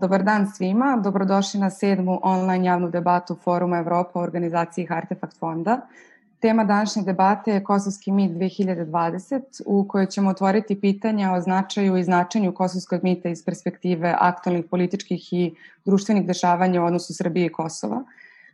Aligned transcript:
Dobar 0.00 0.22
dan 0.22 0.46
svima, 0.56 1.00
dobrodošli 1.04 1.60
na 1.60 1.70
sedmu 1.70 2.20
online 2.22 2.66
javnu 2.66 2.90
debatu 2.90 3.34
Foruma 3.44 3.78
Evropa 3.78 4.20
o 4.20 4.22
organizaciji 4.22 4.86
Artefakt 4.90 5.38
fonda. 5.38 5.80
Tema 6.38 6.64
današnje 6.64 7.02
debate 7.02 7.52
je 7.52 7.64
Kosovski 7.64 8.12
mit 8.12 8.32
2020, 8.32 9.62
u 9.66 9.88
kojoj 9.88 10.06
ćemo 10.06 10.30
otvoriti 10.30 10.80
pitanja 10.80 11.32
o 11.32 11.40
značaju 11.40 11.96
i 11.96 12.04
značenju 12.04 12.54
kosovskog 12.54 13.02
mita 13.02 13.28
iz 13.28 13.44
perspektive 13.44 14.14
aktualnih 14.18 14.64
političkih 14.70 15.32
i 15.32 15.54
društvenih 15.84 16.26
dešavanja 16.26 16.82
u 16.82 16.86
odnosu 16.86 17.14
Srbije 17.14 17.46
i 17.46 17.52
Kosova. 17.52 18.04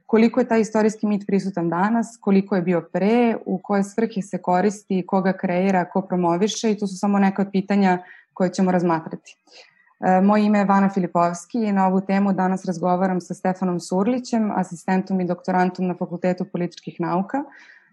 Koliko 0.06 0.40
je 0.40 0.48
taj 0.48 0.60
istorijski 0.60 1.06
mit 1.06 1.26
prisutan 1.26 1.68
danas, 1.68 2.18
koliko 2.20 2.56
je 2.56 2.62
bio 2.62 2.80
pre, 2.92 3.36
u 3.46 3.58
koje 3.58 3.84
svrhe 3.84 4.22
se 4.22 4.38
koristi, 4.38 5.04
koga 5.06 5.32
kreira, 5.32 5.84
ko 5.84 6.02
promoviše 6.02 6.72
i 6.72 6.78
to 6.78 6.86
su 6.86 6.98
samo 6.98 7.18
neka 7.18 7.42
od 7.42 7.48
pitanja 7.52 7.98
koje 8.32 8.52
ćemo 8.52 8.72
razmatrati. 8.72 9.36
E, 9.36 9.75
moje 10.22 10.44
ime 10.44 10.58
je 10.58 10.64
Vana 10.64 10.88
Filipovski 10.88 11.58
i 11.58 11.72
na 11.72 11.86
ovu 11.86 12.00
temu 12.00 12.32
danas 12.32 12.64
razgovaram 12.64 13.20
sa 13.20 13.34
Stefanom 13.34 13.80
Surlićem, 13.80 14.50
asistentom 14.54 15.20
i 15.20 15.26
doktorantom 15.26 15.86
na 15.86 15.94
Fakultetu 15.94 16.44
političkih 16.44 17.00
nauka 17.00 17.44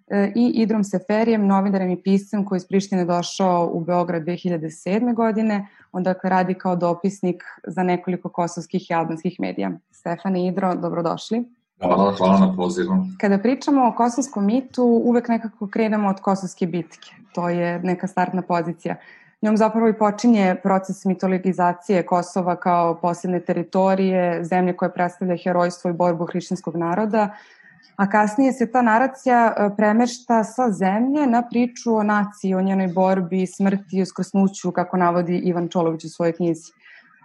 e, 0.07 0.31
i 0.35 0.51
Idrom 0.55 0.83
Seferijem, 0.83 1.47
novinarem 1.47 1.89
i 1.89 2.01
piscem 2.01 2.45
koji 2.45 2.57
iz 2.57 2.67
Prištine 2.67 3.05
došao 3.05 3.69
u 3.73 3.79
Beograd 3.79 4.23
2007. 4.23 5.13
godine, 5.13 5.67
onda 5.91 6.13
radi 6.23 6.53
kao 6.53 6.75
dopisnik 6.75 7.43
za 7.67 7.83
nekoliko 7.83 8.29
kosovskih 8.29 8.91
i 8.91 8.93
albanskih 8.93 9.39
medija. 9.39 9.71
Stefan 9.91 10.35
i 10.35 10.47
Idro, 10.47 10.75
dobrodošli. 10.75 11.45
Hvala, 11.81 12.13
hvala 12.17 12.39
na 12.39 12.55
pozivu. 12.55 12.93
Kada 13.19 13.37
pričamo 13.37 13.87
o 13.87 13.93
kosovskom 13.97 14.45
mitu, 14.45 14.83
uvek 14.83 15.27
nekako 15.27 15.67
krenemo 15.67 16.09
od 16.09 16.19
kosovske 16.21 16.67
bitke. 16.67 17.11
To 17.33 17.49
je 17.49 17.79
neka 17.79 18.07
startna 18.07 18.41
pozicija. 18.41 18.95
Njom 19.43 19.57
zapravo 19.57 19.87
i 19.87 19.93
počinje 19.93 20.55
proces 20.63 21.05
mitologizacije 21.05 22.05
Kosova 22.05 22.55
kao 22.55 22.95
posebne 22.95 23.39
teritorije, 23.39 24.43
zemlje 24.43 24.73
koje 24.73 24.93
predstavlja 24.93 25.35
herojstvo 25.43 25.89
i 25.89 25.93
borbu 25.93 26.25
hrišćanskog 26.25 26.75
naroda, 26.75 27.35
a 27.95 28.09
kasnije 28.09 28.53
se 28.53 28.71
ta 28.71 28.81
naracija 28.81 29.53
e, 29.57 29.69
premešta 29.77 30.43
sa 30.43 30.71
zemlje 30.71 31.27
na 31.27 31.41
priču 31.49 31.95
o 31.95 32.03
naciji, 32.03 32.55
o 32.55 32.61
njenoj 32.61 32.87
borbi, 32.87 33.47
smrti 33.47 33.97
i 33.97 34.01
uskrsnuću, 34.01 34.71
kako 34.71 34.97
navodi 34.97 35.37
Ivan 35.37 35.67
Čolović 35.67 36.05
u 36.05 36.09
svojoj 36.09 36.33
knjizi. 36.33 36.71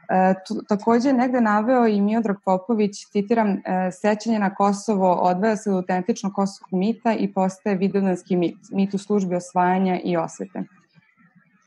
E, 0.08 0.34
takođe 0.68 1.12
negde 1.12 1.40
naveo 1.40 1.86
i 1.86 2.00
Miodrag 2.00 2.36
Popović, 2.44 3.06
citiram, 3.12 3.48
e, 3.48 3.60
sećanje 3.92 4.38
na 4.38 4.54
Kosovo 4.54 5.12
odvaja 5.12 5.56
se 5.56 5.70
od 5.70 5.76
autentičnog 5.76 6.32
kosovskog 6.32 6.78
mita 6.78 7.12
i 7.12 7.32
postaje 7.32 7.76
vidovdanski 7.76 8.36
mit, 8.36 8.56
mit 8.72 8.94
u 8.94 8.98
službi 8.98 9.34
osvajanja 9.34 10.00
i 10.04 10.16
osvete. 10.16 10.64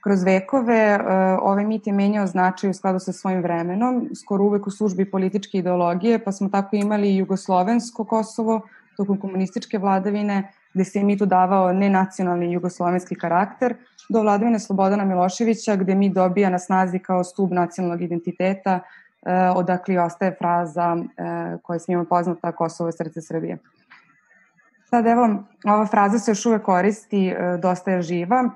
Kroz 0.01 0.23
vekove 0.23 0.75
e, 0.75 0.99
ovaj 1.41 1.65
mit 1.65 1.87
je 1.87 1.93
menjao 1.93 2.27
značaj 2.27 2.69
u 2.69 2.73
skladu 2.73 2.99
sa 2.99 3.13
svojim 3.13 3.41
vremenom, 3.41 4.09
skoro 4.15 4.43
uvek 4.43 4.67
u 4.67 4.71
službi 4.71 5.11
političke 5.11 5.57
ideologije, 5.57 6.23
pa 6.23 6.31
smo 6.31 6.49
tako 6.49 6.75
imali 6.75 7.15
jugoslovensko 7.15 8.03
Kosovo 8.03 8.61
tokom 8.97 9.19
komunističke 9.19 9.77
vladavine, 9.77 10.51
gde 10.73 10.83
se 10.83 11.03
mitu 11.03 11.25
davao 11.25 11.73
nenacionalni 11.73 12.53
jugoslovenski 12.53 13.15
karakter, 13.15 13.75
do 14.09 14.21
vladavine 14.21 14.59
Slobodana 14.59 15.05
Miloševića, 15.05 15.75
gde 15.75 15.95
mi 15.95 16.09
dobija 16.09 16.49
na 16.49 16.59
snazi 16.59 16.99
kao 16.99 17.23
stub 17.23 17.51
nacionalnog 17.51 18.01
identiteta, 18.01 18.79
e, 18.79 19.33
odakle 19.55 19.99
ostaje 19.99 20.35
fraza 20.39 20.97
e, 20.97 21.57
koja 21.63 21.75
je 21.75 21.79
svima 21.79 22.05
poznata 22.05 22.51
Kosovo 22.51 22.87
je 22.87 22.91
srce 22.91 23.21
Srbije. 23.21 23.57
Sad 24.89 25.07
evo, 25.07 25.29
ova 25.65 25.85
fraza 25.85 26.19
se 26.19 26.31
još 26.31 26.45
uvek 26.45 26.61
koristi, 26.61 27.33
dosta 27.61 27.91
je 27.91 28.01
živa, 28.01 28.49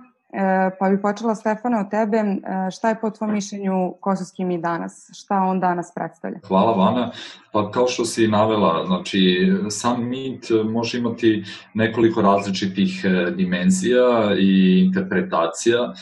pa 0.79 0.89
bi 0.89 1.01
počela 1.01 1.35
Stefana 1.35 1.79
od 1.79 1.89
tebe, 1.91 2.17
e, 2.17 2.71
šta 2.71 2.89
je 2.89 2.99
po 3.01 3.09
tvojom 3.09 3.33
mišljenju 3.33 3.93
kosovski 3.99 4.45
mi 4.45 4.57
danas? 4.57 5.09
Šta 5.13 5.35
on 5.35 5.59
danas 5.59 5.91
predstavlja? 5.95 6.39
Hvala 6.47 6.71
Vana. 6.71 7.11
Pa 7.51 7.71
kao 7.71 7.87
što 7.87 8.05
si 8.05 8.27
navela, 8.27 8.85
znači 8.85 9.51
sam 9.69 10.09
mit 10.09 10.45
može 10.65 10.97
imati 10.97 11.43
nekoliko 11.73 12.21
različitih 12.21 13.05
e, 13.05 13.31
dimenzija 13.31 14.35
i 14.39 14.83
interpretacija 14.85 15.93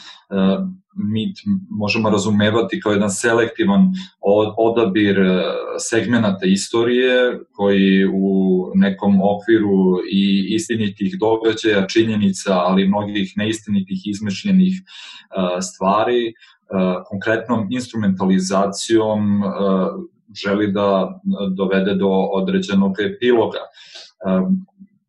mit 0.96 1.38
možemo 1.70 2.10
razumevati 2.10 2.80
kao 2.80 2.92
jedan 2.92 3.10
selektivan 3.10 3.92
odabir 4.58 5.20
e, 5.20 5.44
segmenata 5.80 6.46
istorije 6.46 7.40
koji 7.52 8.06
u 8.06 8.72
nekom 8.76 9.22
okviru 9.22 10.00
i 10.12 10.46
istinitih 10.56 11.16
događaja, 11.20 11.88
činjenica, 11.88 12.54
ali 12.54 12.88
mnogih 12.88 13.34
neistinitih 13.36 13.98
izmišljenih 14.06 14.74
e, 14.74 15.62
stvari, 15.62 16.28
e, 16.28 16.34
konkretnom 17.10 17.68
instrumentalizacijom 17.70 19.44
želi 20.46 20.72
da 20.72 21.20
dovede 21.56 21.96
do 21.96 22.10
određenog 22.10 22.96
epiloga. 23.00 23.60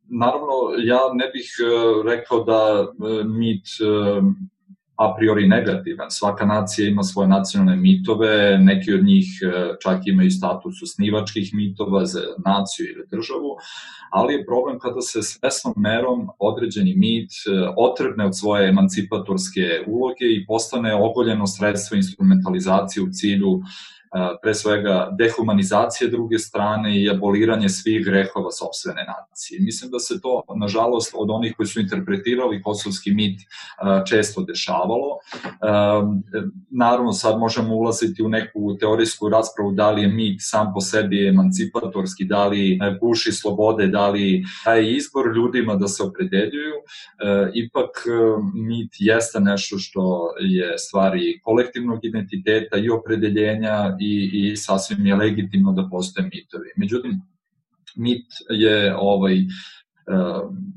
Naravno, 0.09 0.55
ja 0.84 1.00
ne 1.15 1.31
bih 1.33 1.49
rekao 2.06 2.44
da 2.44 2.87
mit 3.25 3.67
a 4.97 5.15
priori 5.16 5.49
negativan. 5.49 6.10
Svaka 6.10 6.44
nacija 6.47 6.88
ima 6.88 7.03
svoje 7.03 7.28
nacionalne 7.28 7.77
mitove, 7.77 8.59
neki 8.59 8.94
od 8.94 9.05
njih 9.05 9.27
e, 9.43 9.75
čak 9.82 10.00
imaju 10.06 10.31
status 10.31 10.82
osnivačkih 10.82 11.55
mitova 11.55 12.06
za 12.06 12.21
naciju 12.44 12.87
ili 12.87 13.06
državu, 13.10 13.56
ali 14.10 14.34
je 14.34 14.47
problem 14.47 14.78
kada 14.78 15.00
se 15.00 15.22
svesnom 15.22 15.75
merom 15.77 16.28
određeni 16.38 16.94
mit 16.97 17.31
e, 17.31 17.50
otrebne 17.77 18.27
od 18.27 18.38
svoje 18.38 18.69
emancipatorske 18.69 19.84
uloge 19.87 20.27
i 20.31 20.47
postane 20.47 20.94
ogoljeno 20.94 21.47
sredstvo 21.47 21.97
instrumentalizacije 21.97 23.03
u 23.03 23.11
cilju 23.12 23.61
pre 24.43 24.55
svega 24.55 25.09
dehumanizacije 25.19 26.11
druge 26.11 26.39
strane 26.39 27.03
i 27.03 27.11
aboliranje 27.11 27.69
svih 27.69 28.05
grehova 28.05 28.51
sobstvene 28.51 29.05
nacije. 29.05 29.61
Mislim 29.61 29.91
da 29.91 29.99
se 29.99 30.21
to, 30.21 30.43
nažalost, 30.57 31.15
od 31.19 31.31
onih 31.31 31.55
koji 31.57 31.67
su 31.67 31.81
interpretirali 31.81 32.63
kosovski 32.63 33.11
mit 33.15 33.41
često 34.09 34.43
dešavalo. 34.43 35.19
Naravno, 36.71 37.13
sad 37.13 37.39
možemo 37.39 37.75
ulaziti 37.75 38.23
u 38.23 38.29
neku 38.29 38.77
teorijsku 38.81 39.29
raspravu 39.29 39.73
da 39.73 39.91
li 39.91 40.03
je 40.03 40.09
mit 40.09 40.37
sam 40.39 40.73
po 40.75 40.81
sebi 40.81 41.29
emancipatorski, 41.29 42.25
da 42.25 42.47
li 42.47 42.79
guši 43.01 43.33
slobode, 43.33 43.87
da 43.87 44.09
li 44.11 44.45
daje 44.65 44.97
izbor 44.97 45.25
ljudima 45.37 45.75
da 45.75 45.89
se 45.89 46.03
opredeljuju. 46.03 46.75
Ipak, 47.55 47.91
mit 48.55 48.91
jeste 48.99 49.41
nešto 49.41 49.79
što 49.79 50.35
je 50.41 50.79
stvari 50.79 51.41
kolektivnog 51.43 52.05
identiteta 52.05 52.77
i 52.77 52.91
opredeljenja 52.91 53.97
i, 54.05 54.53
i 54.53 54.57
sasvim 54.57 55.07
je 55.07 55.17
legitimno 55.17 55.73
da 55.73 55.89
postoje 55.91 56.31
mitovi. 56.33 56.69
Međutim, 56.77 57.21
mit 57.97 58.27
je 58.51 58.97
ovaj 58.97 59.37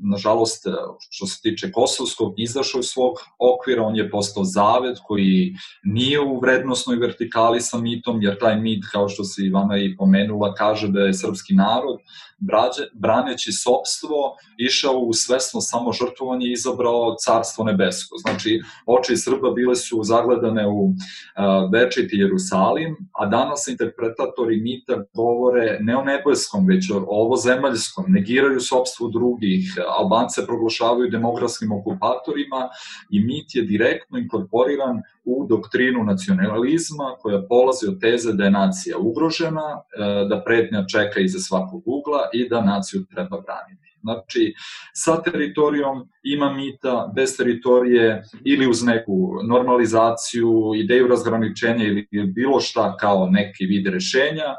nažalost, 0.03 0.65
što 1.09 1.25
se 1.25 1.41
tiče 1.41 1.71
Kosovskog, 1.71 2.33
izašao 2.37 2.79
iz 2.79 2.85
svog 2.85 3.13
okvira, 3.39 3.83
on 3.83 3.95
je 3.95 4.09
postao 4.09 4.43
zavet 4.43 4.97
koji 5.03 5.55
nije 5.83 6.19
u 6.19 6.39
vrednostnoj 6.39 6.97
vertikali 6.97 7.61
sa 7.61 7.77
mitom, 7.77 8.21
jer 8.21 8.37
taj 8.39 8.61
mit, 8.61 8.85
kao 8.91 9.09
što 9.09 9.23
se 9.23 9.45
Ivana 9.45 9.77
i 9.77 9.95
pomenula, 9.97 10.53
kaže 10.53 10.87
da 10.87 10.99
je 10.99 11.13
srpski 11.13 11.55
narod, 11.55 11.99
brađe, 12.37 12.83
braneći 12.93 13.51
sobstvo, 13.51 14.35
išao 14.57 14.93
u 14.93 15.13
svesno 15.13 15.61
samožrtvovanje 15.61 16.47
i 16.47 16.51
izabrao 16.51 17.15
carstvo 17.25 17.65
nebesko. 17.65 18.17
Znači, 18.17 18.61
oči 18.85 19.17
Srba 19.17 19.51
bile 19.51 19.75
su 19.75 20.03
zagledane 20.03 20.67
u 20.67 20.93
a, 21.35 21.69
večiti 21.73 22.17
Jerusalim, 22.17 22.95
a 23.13 23.25
danas 23.25 23.67
interpretatori 23.67 24.61
mita 24.61 25.03
govore 25.13 25.77
ne 25.81 25.97
o 25.97 26.03
nebeskom, 26.03 26.67
već 26.67 26.91
o 26.91 27.05
ovozemaljskom, 27.07 28.05
negiraju 28.07 28.59
sobstvo 28.59 29.07
drugih, 29.07 29.77
Albance 29.99 30.45
proglašavaju 30.45 31.09
demografskim 31.09 31.71
okupatorima 31.71 32.69
i 33.11 33.23
mit 33.23 33.55
je 33.55 33.63
direktno 33.63 34.17
inkorporiran 34.17 35.01
u 35.27 35.45
doktrinu 35.49 36.03
nacionalizma 36.03 37.15
koja 37.19 37.45
polazi 37.49 37.87
od 37.87 38.01
teze 38.01 38.33
da 38.33 38.43
je 38.43 38.51
nacija 38.51 38.97
ugrožena, 38.97 39.67
e, 39.77 40.27
da 40.29 40.43
pretnja 40.45 40.85
čeka 40.91 41.19
iza 41.19 41.39
svakog 41.39 41.83
ugla 41.85 42.29
i 42.33 42.49
da 42.49 42.61
naciju 42.61 43.05
treba 43.05 43.37
braniti. 43.41 43.87
Znači, 44.01 44.53
sa 44.93 45.21
teritorijom 45.21 46.09
ima 46.23 46.53
mita, 46.53 47.11
bez 47.15 47.37
teritorije 47.37 48.23
ili 48.45 48.67
uz 48.67 48.83
neku 48.83 49.13
normalizaciju, 49.47 50.71
ideju 50.75 51.07
razgraničenja 51.07 51.83
ili 52.11 52.27
bilo 52.27 52.59
šta 52.59 52.97
kao 52.97 53.29
neki 53.31 53.65
vid 53.65 53.87
rešenja, 53.87 54.49
e, 54.49 54.55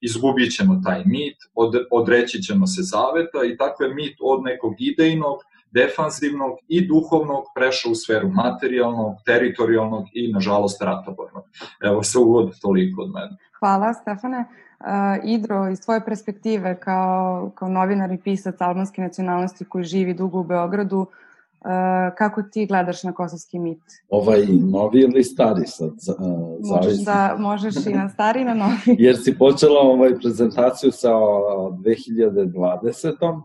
izgubit 0.00 0.56
ćemo 0.56 0.80
taj 0.84 1.02
mit, 1.04 1.36
od, 1.54 1.74
odreći 1.90 2.42
ćemo 2.42 2.66
se 2.66 2.82
zaveta 2.82 3.44
i 3.52 3.56
tako 3.56 3.84
je 3.84 3.94
mit 3.94 4.16
od 4.20 4.42
nekog 4.42 4.74
idejnog, 4.78 5.38
defanzivnog 5.70 6.58
i 6.68 6.88
duhovnog 6.88 7.44
prešao 7.54 7.92
u 7.92 7.94
sferu 7.94 8.28
materijalnog, 8.28 9.16
teritorijalnog 9.26 10.04
i, 10.12 10.32
nažalost, 10.32 10.82
ratobornog. 10.82 11.44
Evo 11.82 12.02
se 12.02 12.18
uvod 12.18 12.60
toliko 12.60 13.02
od 13.02 13.10
mene. 13.10 13.36
Hvala, 13.58 13.94
Stefane. 13.94 14.44
Uh, 14.80 14.86
Idro, 15.24 15.68
iz 15.68 15.80
tvoje 15.80 16.04
perspektive 16.04 16.80
kao, 16.80 17.50
kao 17.54 17.68
novinar 17.68 18.12
i 18.12 18.18
pisac 18.18 18.60
albanske 18.60 19.02
nacionalnosti 19.02 19.64
koji 19.64 19.84
živi 19.84 20.14
dugo 20.14 20.40
u 20.40 20.44
Beogradu, 20.44 21.06
kako 22.18 22.42
ti 22.42 22.66
gledaš 22.66 23.02
na 23.02 23.12
kosovski 23.12 23.58
mit? 23.58 23.82
Ovaj 24.08 24.46
novi 24.72 25.00
ili 25.00 25.24
stari 25.24 25.66
sad? 25.66 25.90
Možeš, 26.60 27.04
da, 27.04 27.36
možeš 27.38 27.86
i 27.86 27.94
na 27.94 28.08
stari 28.08 28.40
i 28.40 28.44
na 28.44 28.54
novi. 28.54 28.76
Jer 29.04 29.16
si 29.16 29.38
počela 29.38 29.80
ovaj 29.80 30.14
prezentaciju 30.14 30.92
sa 30.92 31.08
2020. 31.08 33.42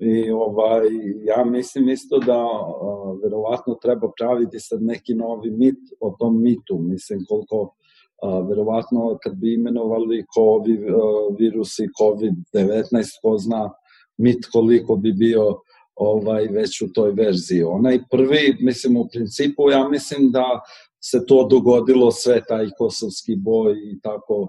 I 0.00 0.30
ovaj, 0.30 0.86
ja 1.24 1.44
mislim 1.44 1.88
isto 1.88 2.18
da 2.18 2.44
uh, 2.44 3.22
verovatno 3.22 3.74
treba 3.74 4.10
praviti 4.18 4.60
sad 4.60 4.82
neki 4.82 5.14
novi 5.14 5.50
mit 5.50 5.78
o 6.00 6.16
tom 6.18 6.42
mitu. 6.42 6.78
Mislim 6.78 7.24
koliko 7.28 7.60
uh, 7.62 8.48
verovatno 8.48 9.18
kad 9.22 9.34
bi 9.34 9.54
imenovali 9.54 10.24
COVID, 10.34 10.80
uh, 10.80 11.36
virusi 11.38 11.88
COVID-19, 12.02 13.20
ko 13.22 13.38
zna 13.38 13.70
mit 14.18 14.46
koliko 14.52 14.96
bi 14.96 15.12
bio 15.12 15.60
ovaj 15.94 16.46
već 16.46 16.82
u 16.82 16.92
toj 16.92 17.12
verziji. 17.12 17.62
Onaj 17.62 17.98
prvi, 18.10 18.56
mislim 18.60 18.96
u 18.96 19.08
principu, 19.12 19.70
ja 19.70 19.88
mislim 19.88 20.30
da 20.30 20.60
se 21.04 21.26
to 21.26 21.48
dogodilo 21.50 22.10
sve 22.10 22.42
taj 22.48 22.68
kosovski 22.78 23.36
boj 23.36 23.72
i 23.72 24.00
tako 24.00 24.48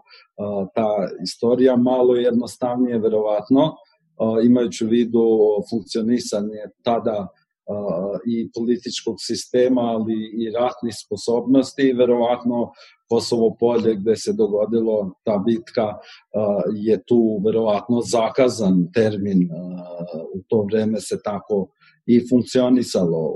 ta 0.75 1.07
istorija 1.23 1.75
malo 1.75 2.15
jednostavnije 2.15 2.99
verovatno 2.99 3.75
imajući 4.45 4.85
u 4.85 4.89
vidu 4.89 5.39
funkcionisanje 5.69 6.63
tada 6.83 7.27
i 8.27 8.51
političkog 8.51 9.15
sistema, 9.19 9.81
ali 9.81 10.13
i 10.13 10.51
ratnih 10.51 10.93
sposobnosti, 11.05 11.93
verovatno 11.93 12.71
Kosovo 13.09 13.55
polje 13.59 13.95
gde 13.95 14.15
se 14.15 14.33
dogodilo 14.33 15.13
ta 15.23 15.43
bitka 15.45 15.87
je 16.75 17.03
tu 17.03 17.41
verovatno 17.45 18.01
zakazan 18.01 18.91
termin, 18.93 19.49
u 20.35 20.39
to 20.47 20.61
vreme 20.71 20.99
se 20.99 21.17
tako 21.23 21.67
i 22.05 22.29
funkcionisalo. 22.29 23.35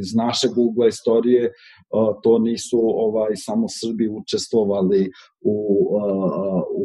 Iz 0.00 0.14
našeg 0.14 0.58
ugla 0.58 0.88
istorije 0.88 1.52
to 2.22 2.38
nisu 2.38 2.78
ovaj 2.82 3.32
samo 3.36 3.66
Srbi 3.68 4.08
učestvovali 4.08 5.10
u, 5.44 5.54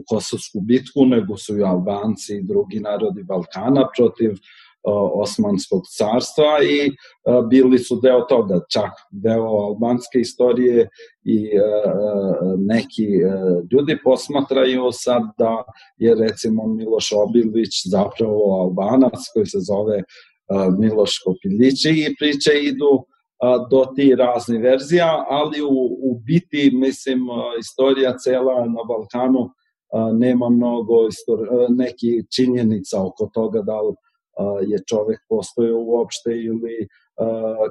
Kosovsku 0.08 0.60
bitku, 0.62 1.06
nego 1.06 1.38
su 1.38 1.58
i 1.58 1.64
Albanci 1.64 2.36
i 2.36 2.44
drugi 2.44 2.80
narodi 2.80 3.24
Balkana 3.24 3.88
protiv 3.98 4.32
Osmanskog 5.14 5.82
carstva 5.98 6.64
i 6.64 6.92
bili 7.50 7.80
su 7.80 8.00
deo 8.04 8.22
toga, 8.22 8.60
čak 8.74 8.92
deo 9.12 9.44
albanske 9.44 10.20
istorije 10.20 10.90
i 11.24 11.50
neki 12.58 13.08
ljudi 13.72 13.98
posmatraju 14.04 14.90
sad 14.92 15.22
da 15.38 15.64
je 15.98 16.16
recimo 16.16 16.68
Miloš 16.68 17.10
Obilić 17.16 17.74
zapravo 17.86 18.62
albanac 18.62 19.20
koji 19.34 19.46
se 19.46 19.60
zove 19.60 20.04
Miloš 20.80 21.20
Kopiljići 21.26 21.90
i 21.90 22.16
priče 22.20 22.52
idu 22.64 23.06
do 23.72 23.86
ti 23.96 24.16
razni 24.16 24.58
verzija, 24.58 25.26
ali 25.30 25.62
u, 25.62 25.98
u 26.02 26.20
biti, 26.26 26.72
mislim, 26.74 27.20
istorija 27.60 28.18
cela 28.18 28.66
na 28.66 28.84
Balkanu 28.88 29.50
nema 30.14 30.50
mnogo 30.50 30.94
istori- 30.94 31.70
neki 31.70 32.24
činjenica 32.36 33.04
oko 33.04 33.30
toga 33.34 33.62
da 33.62 33.82
li 33.82 33.96
je 34.68 34.80
čovek 34.90 35.20
postojao 35.30 35.80
uopšte 35.80 36.32
ili 36.32 36.88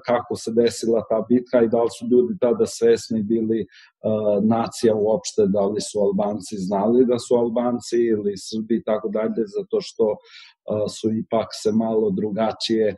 kako 0.06 0.37
se 0.37 0.52
desila 0.52 1.02
ta 1.08 1.25
bitka 1.28 1.62
i 1.62 1.69
da 1.69 1.82
li 1.82 1.88
su 1.99 2.06
ljudi 2.06 2.38
tada 2.40 2.67
svesni 2.67 3.22
bili 3.22 3.67
nacija 4.43 4.94
uopšte, 4.94 5.46
da 5.46 5.61
li 5.67 5.81
su 5.81 6.00
Albanci 6.00 6.56
znali 6.56 7.06
da 7.06 7.19
su 7.19 7.34
Albanci 7.34 7.96
ili 7.96 8.34
Srbi 8.37 8.76
i 8.76 8.82
tako 8.84 9.08
dalje, 9.08 9.43
zato 9.58 9.81
što 9.81 10.16
su 10.88 11.11
ipak 11.11 11.49
se 11.62 11.73
malo 11.73 12.11
drugačije 12.11 12.96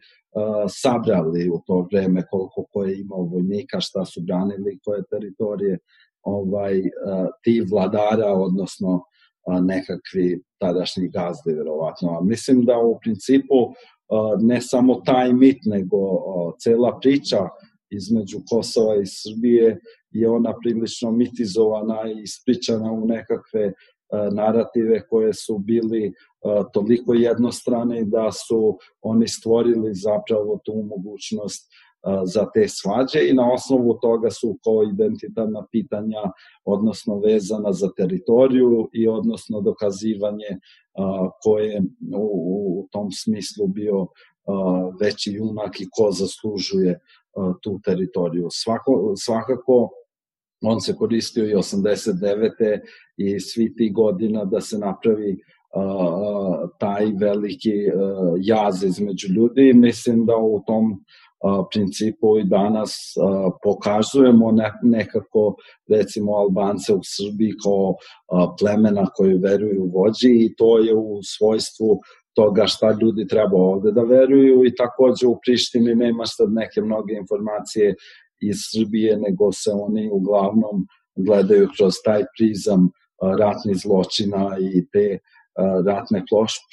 sabrali 0.69 1.51
u 1.51 1.63
to 1.67 1.87
vreme 1.93 2.23
koliko 2.31 2.65
ko 2.73 2.85
je 2.85 3.01
imao 3.01 3.23
vojnika, 3.23 3.81
šta 3.81 4.05
su 4.05 4.21
branili, 4.21 4.79
koje 4.85 5.03
teritorije 5.11 5.79
ovaj, 6.23 6.83
ti 7.43 7.67
vladara, 7.73 8.33
odnosno 8.33 9.05
nekakvi 9.47 10.43
tadašnji 10.59 11.09
gazde, 11.09 11.55
verovatno. 11.55 12.21
Mislim 12.21 12.65
da 12.65 12.79
u 12.79 12.99
principu 13.01 13.55
ne 14.41 14.61
samo 14.61 14.95
taj 14.95 15.33
mit, 15.33 15.59
nego 15.65 15.99
cela 16.59 16.99
priča 17.01 17.49
između 17.91 18.39
Kosova 18.51 18.97
i 18.97 19.07
Srbije 19.07 19.81
je 20.11 20.31
ona 20.31 20.55
prilično 20.63 21.11
mitizovana 21.11 21.99
i 22.11 22.23
ispričana 22.23 22.93
u 22.93 23.07
nekakve 23.07 23.73
narative 24.33 25.07
koje 25.09 25.35
su 25.35 25.59
bili 25.59 26.13
toliko 26.73 27.15
jednostrane 27.15 28.05
da 28.05 28.33
su 28.33 28.79
oni 29.03 29.29
stvorili 29.29 29.95
zapravo 29.95 30.61
tu 30.65 30.75
mogućnost 30.75 31.73
za 32.25 32.47
te 32.55 32.69
svađe 32.69 33.29
i 33.29 33.35
na 33.35 33.53
osnovu 33.53 33.99
toga 34.03 34.31
su 34.31 34.59
kao 34.65 34.83
identitarna 34.83 35.67
pitanja, 35.73 36.23
odnosno 36.65 37.19
vezana 37.19 37.73
za 37.73 37.89
teritoriju 37.97 38.89
i 38.93 39.09
odnosno 39.09 39.61
dokazivanje 39.61 40.59
ko 41.43 41.59
je 41.59 41.83
u, 42.17 42.27
u 42.81 42.89
tom 42.91 43.09
smislu 43.13 43.67
bio 43.67 44.07
veći 45.01 45.33
junak 45.33 45.81
i 45.81 45.89
ko 45.93 46.11
zaslužuje 46.11 47.01
tu 47.63 47.81
teritoriju. 47.85 48.49
Svako, 48.51 49.13
svakako 49.17 49.91
on 50.63 50.81
se 50.81 50.97
koristio 50.97 51.47
i 51.47 51.55
89. 51.55 52.81
i 53.17 53.41
svi 53.41 53.75
ti 53.75 53.91
godina 53.91 54.45
da 54.45 54.61
se 54.61 54.79
napravi 54.79 55.39
taj 56.79 57.07
veliki 57.21 57.73
jaz 58.41 58.85
između 58.85 59.29
ljudi. 59.29 59.73
Mislim 59.75 60.27
da 60.27 60.37
u 60.37 60.63
tom 60.67 61.05
principu 61.73 62.39
i 62.39 62.45
danas 62.45 63.15
pokazujemo 63.63 64.51
ne, 64.53 64.73
nekako 64.83 65.55
recimo 65.91 66.33
Albance 66.33 66.95
u 66.95 67.01
Srbiji 67.03 67.53
kao 67.65 67.95
plemena 68.61 69.07
koji 69.17 69.35
veruju 69.35 69.83
u 69.83 69.91
vođi 69.99 70.31
i 70.31 70.55
to 70.57 70.79
je 70.79 70.95
u 70.95 71.21
svojstvu 71.23 72.01
toga 72.35 72.67
šta 72.67 72.97
ljudi 73.01 73.27
treba 73.27 73.57
ovde 73.57 73.93
da 73.93 74.03
veruju 74.03 74.65
i 74.65 74.75
takođe 74.75 75.27
u 75.27 75.39
Prištini 75.43 75.95
nema 75.95 76.27
sad 76.27 76.53
neke 76.53 76.81
mnoge 76.81 77.15
informacije 77.15 77.95
iz 78.41 78.57
Srbije, 78.73 79.19
nego 79.19 79.53
se 79.53 79.71
oni 79.71 80.11
uglavnom 80.13 80.87
gledaju 81.17 81.69
kroz 81.77 81.95
taj 82.05 82.23
prizam 82.39 82.91
ratnih 83.39 83.77
zločina 83.77 84.57
i 84.61 84.87
te 84.93 85.19
ratne 85.87 86.25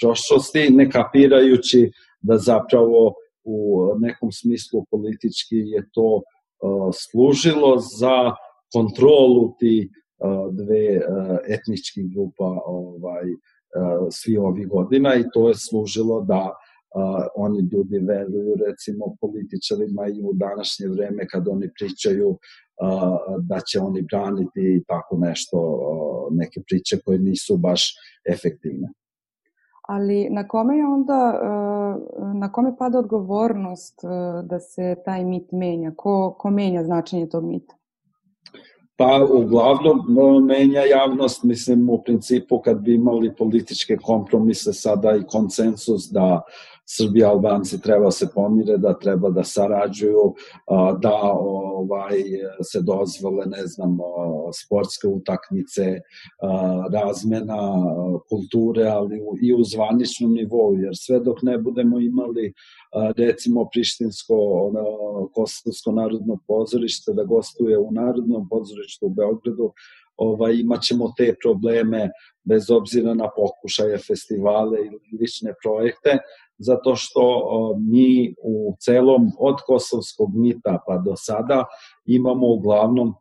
prošlosti, 0.02 0.70
ne 0.70 0.92
kapirajući 0.92 1.92
da 2.22 2.38
zapravo 2.38 3.14
u 3.44 3.88
nekom 4.00 4.32
smislu 4.32 4.86
politički 4.92 5.56
je 5.56 5.90
to 5.94 6.22
služilo 6.94 7.78
za 8.00 8.32
kontrolu 8.74 9.56
ti 9.60 9.90
dve 10.52 11.02
etničkih 11.48 12.12
grupa 12.14 12.62
ovaj 12.66 13.26
svi 14.12 14.38
ovih 14.38 14.68
godina 14.68 15.16
i 15.16 15.24
to 15.34 15.48
je 15.48 15.56
služilo 15.56 16.22
da 16.22 16.54
uh, 16.96 17.26
oni 17.36 17.60
ljudi 17.72 18.00
veruju 18.00 18.56
recimo 18.68 19.16
političarima 19.22 20.08
i 20.08 20.22
u 20.22 20.34
današnje 20.34 20.88
vreme 20.88 21.28
kad 21.28 21.48
oni 21.48 21.70
pričaju 21.80 22.30
uh, 22.30 22.38
da 23.50 23.60
će 23.60 23.80
oni 23.80 24.02
braniti 24.02 24.84
tako 24.88 25.18
nešto, 25.18 25.58
uh, 25.58 26.38
neke 26.38 26.62
priče 26.68 26.98
koje 27.06 27.20
nisu 27.20 27.58
baš 27.58 27.96
efektivne. 28.30 28.88
Ali 29.90 30.30
na 30.30 30.48
kome 30.48 30.78
je 30.78 30.88
onda, 30.88 31.40
na 32.34 32.52
kome 32.52 32.76
pada 32.78 33.00
odgovornost 33.00 34.00
da 34.44 34.60
se 34.60 34.96
taj 35.06 35.26
mit 35.26 35.52
menja? 35.52 35.92
Ko, 35.96 36.36
ko 36.38 36.50
menja 36.50 36.84
značenje 36.84 37.30
tog 37.30 37.44
mita? 37.44 37.76
Pa 38.96 39.26
uglavnom 39.34 40.46
menja 40.46 40.82
javnost, 40.82 41.44
mislim 41.44 41.90
u 41.90 42.04
principu 42.04 42.60
kad 42.60 42.82
bi 42.82 42.96
imali 42.96 43.36
političke 43.36 43.98
kompromise 43.98 44.74
sada 44.74 45.16
i 45.16 45.24
konsensus 45.28 46.12
da 46.12 46.42
Srbija 46.92 47.28
i 47.28 47.30
Albanci 47.30 47.82
treba 47.82 48.06
da 48.06 48.12
se 48.12 48.28
pomire, 48.34 48.78
da 48.78 48.94
treba 49.00 49.30
da 49.30 49.44
sarađuju, 49.44 50.34
da 51.02 51.14
ovaj 51.34 52.24
se 52.72 52.82
dozvole, 52.82 53.46
ne 53.46 53.68
znam, 53.68 53.98
sportske 54.64 55.08
utakmice, 55.08 56.00
razmena 56.94 57.60
kulture, 58.30 58.88
ali 58.88 59.22
i 59.42 59.54
u 59.54 59.64
zvaničnom 59.64 60.34
nivou, 60.34 60.74
jer 60.76 60.94
sve 60.98 61.20
dok 61.20 61.42
ne 61.42 61.58
budemo 61.58 62.00
imali 62.00 62.54
recimo 63.18 63.68
Prištinsko 63.72 64.36
Kosovsko 65.34 65.92
narodno 65.92 66.40
pozorište 66.48 67.14
da 67.14 67.24
gostuje 67.24 67.78
u 67.78 67.92
Narodnom 67.92 68.50
pozorištu 68.50 69.06
u 69.06 69.10
Beogradu, 69.10 69.74
ovaj, 70.18 70.56
imaćemo 70.56 71.14
te 71.18 71.36
probleme 71.44 72.10
bez 72.44 72.72
obzira 72.72 73.14
na 73.14 73.30
pokušaje 73.36 73.98
festivale 73.98 74.78
ili 74.86 75.20
lične 75.22 75.54
projekte, 75.64 76.18
zato 76.60 76.96
što 76.96 77.24
mi 77.80 78.36
u 78.44 78.76
celom 78.80 79.32
od 79.40 79.56
kosovskog 79.66 80.30
mita 80.36 80.84
pa 80.88 80.98
do 80.98 81.14
sada 81.16 81.66
imamo 82.06 82.48
uglavnom 82.48 83.14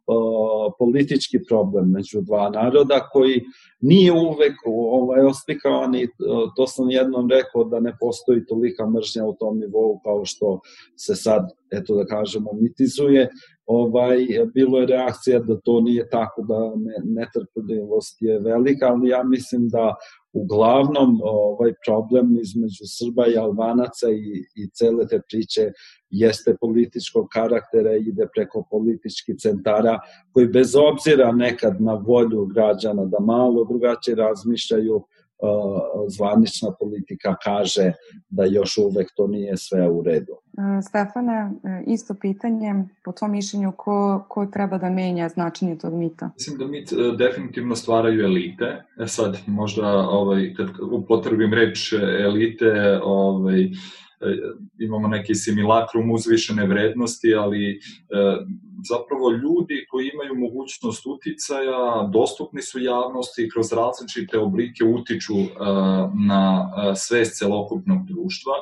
politički 0.78 1.38
problem 1.48 1.90
među 1.90 2.20
dva 2.20 2.50
naroda 2.50 3.08
koji 3.12 3.42
nije 3.80 4.12
uvek 4.12 4.54
ovaj, 4.66 5.20
oslikavan 5.20 5.94
i 5.94 6.08
to 6.56 6.66
sam 6.66 6.90
jednom 6.90 7.30
rekao 7.30 7.64
da 7.64 7.80
ne 7.80 7.96
postoji 8.00 8.46
tolika 8.46 8.86
mržnja 8.86 9.24
u 9.24 9.34
tom 9.34 9.58
nivou 9.58 10.00
kao 10.04 10.24
što 10.24 10.60
se 10.96 11.14
sad, 11.14 11.50
eto 11.70 11.94
da 11.94 12.06
kažemo, 12.06 12.50
mitizuje. 12.52 13.28
Ovaj, 13.66 14.16
bilo 14.54 14.78
je 14.78 14.86
reakcija 14.86 15.38
da 15.38 15.60
to 15.60 15.80
nije 15.80 16.08
tako, 16.10 16.42
da 16.42 16.72
netrpeljivost 17.04 18.22
je 18.22 18.38
velika, 18.38 18.86
ali 18.86 19.08
ja 19.08 19.22
mislim 19.22 19.68
da 19.68 19.94
uglavnom 20.32 21.20
ovaj 21.22 21.72
problem 21.86 22.36
između 22.40 22.84
Srba 22.98 23.26
i 23.26 23.36
Albanaca 23.36 24.10
i, 24.10 24.44
i 24.54 24.70
cele 24.70 25.06
te 25.06 25.20
priče 25.28 25.72
jeste 26.10 26.56
političkog 26.60 27.28
karaktera 27.32 27.96
i 27.96 28.02
ide 28.08 28.26
preko 28.34 28.66
političkih 28.70 29.36
centara 29.38 29.98
koji 30.32 30.46
bez 30.46 30.76
obzira 30.76 31.32
nekad 31.32 31.80
na 31.80 31.94
volju 31.94 32.46
građana 32.46 33.04
da 33.04 33.20
malo 33.20 33.64
drugačije 33.64 34.14
razmišljaju 34.14 35.04
zvanična 36.08 36.70
politika 36.80 37.36
kaže 37.44 37.92
da 38.28 38.44
još 38.44 38.78
uvek 38.78 39.08
to 39.16 39.26
nije 39.26 39.56
sve 39.56 39.88
u 39.88 40.02
redu. 40.02 40.32
Stefane, 40.88 41.50
isto 41.86 42.14
pitanje, 42.14 42.74
po 43.04 43.12
tom 43.12 43.30
mišljenju, 43.30 43.72
ko, 43.76 44.24
ko 44.28 44.46
treba 44.46 44.78
da 44.78 44.90
menja 44.90 45.28
značenje 45.28 45.78
tog 45.78 45.94
mita? 45.94 46.30
Mislim 46.34 46.58
da 46.58 46.66
mit 46.66 46.92
e, 46.92 46.96
definitivno 47.18 47.76
stvaraju 47.76 48.24
elite. 48.24 48.84
E 49.00 49.06
sad, 49.06 49.38
možda 49.46 49.86
ovaj, 49.98 50.54
kad 50.56 50.68
upotrebim 50.92 51.54
reč 51.54 51.92
elite, 52.24 53.00
ovaj, 53.02 53.62
E, 53.62 53.70
imamo 54.78 55.08
neki 55.08 55.34
similakrum 55.34 56.10
uzvišene 56.10 56.66
vrednosti, 56.66 57.34
ali 57.34 57.70
e, 57.70 57.78
zapravo 58.88 59.30
ljudi 59.30 59.86
koji 59.90 60.10
imaju 60.14 60.34
mogućnost 60.34 61.06
uticaja, 61.06 62.08
dostupni 62.12 62.62
su 62.62 62.78
javnosti 62.78 63.42
i 63.42 63.50
kroz 63.50 63.72
različite 63.72 64.38
oblike 64.38 64.84
utiču 64.84 65.38
e, 65.38 65.46
na 66.28 66.70
svest 66.96 67.38
celokupnog 67.38 68.06
društva 68.06 68.54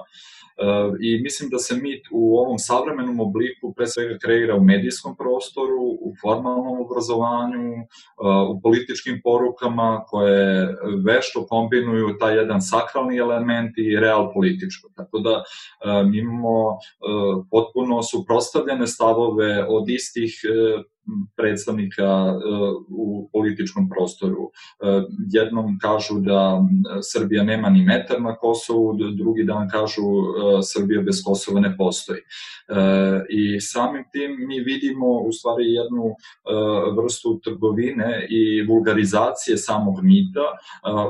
i 1.01 1.23
mislim 1.23 1.51
da 1.51 1.59
se 1.59 1.77
mit 1.77 2.07
u 2.13 2.39
ovom 2.39 2.59
savremenom 2.59 3.21
obliku 3.21 3.75
pre 3.77 3.87
svega 3.87 4.19
kreira 4.25 4.55
u 4.57 4.65
medijskom 4.65 5.17
prostoru, 5.17 5.83
u 6.01 6.13
formalnom 6.23 6.81
obrazovanju, 6.81 7.73
u 8.51 8.61
političkim 8.61 9.21
porukama 9.25 10.05
koje 10.07 10.75
vešto 11.07 11.47
kombinuju 11.47 12.19
taj 12.21 12.37
jedan 12.37 12.61
sakralni 12.61 13.17
element 13.19 13.79
i 13.79 13.97
real 14.01 14.33
političko. 14.35 14.89
Tako 14.97 15.19
da 15.19 15.43
mi 16.11 16.19
imamo 16.19 16.79
potpuno 17.51 18.03
suprostavljene 18.03 18.87
stavove 18.87 19.67
od 19.69 19.89
istih 19.89 20.41
predstavnika 21.37 22.05
e, 22.05 22.35
u 22.89 23.29
političkom 23.33 23.89
prostoru. 23.89 24.51
E, 24.51 24.87
jednom 25.33 25.79
kažu 25.83 26.21
da 26.21 26.65
Srbija 27.13 27.43
nema 27.45 27.69
ni 27.71 27.85
metar 27.85 28.21
na 28.23 28.37
Kosovu, 28.37 28.93
drugi 29.19 29.45
dan 29.45 29.69
kažu 29.69 30.03
Srbija 30.63 31.03
bez 31.03 31.23
Kosova 31.27 31.61
ne 31.61 31.77
postoji. 31.77 32.21
I 33.29 33.61
samim 33.61 34.05
tim 34.13 34.31
mi 34.49 34.61
vidimo 34.61 35.07
u 35.07 35.33
stvari 35.33 35.65
jednu 35.65 36.15
vrstu 37.03 37.41
trgovine 37.45 38.27
i 38.31 38.67
vulgarizacije 38.69 39.57
samog 39.57 39.95
mita, 40.03 40.47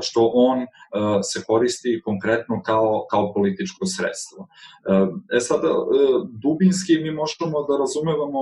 što 0.01 0.31
on 0.33 0.65
se 1.23 1.43
koristi 1.47 2.01
konkretno 2.05 2.61
kao, 2.65 3.05
kao 3.09 3.33
političko 3.33 3.85
sredstvo. 3.85 4.47
E 5.37 5.39
sada, 5.39 5.69
dubinski 6.43 6.93
mi 7.03 7.11
možemo 7.11 7.63
da 7.67 7.77
razumevamo 7.77 8.41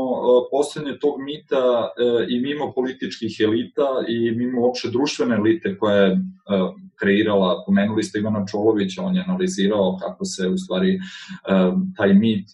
postojanje 0.52 1.00
tog 1.00 1.16
mita 1.20 1.45
elita 1.46 1.90
e, 1.98 2.26
i 2.30 2.40
mimo 2.40 2.74
političkih 2.74 3.38
elita 3.44 3.88
i 4.08 4.32
mimo 4.32 4.62
uopšte 4.62 4.90
društvene 4.90 5.36
elite 5.36 5.78
koja 5.78 5.96
je 5.96 6.12
e, 6.12 6.18
kreirala, 7.00 7.64
pomenuli 7.66 8.04
ste 8.04 8.20
Ivana 8.20 8.46
Čolovića, 8.52 9.02
on 9.02 9.16
je 9.16 9.24
analizirao 9.28 9.98
kako 10.02 10.26
se 10.26 10.48
u 10.48 10.58
stvari 10.58 10.94
e, 10.94 11.00
taj 11.98 12.14
mit 12.14 12.50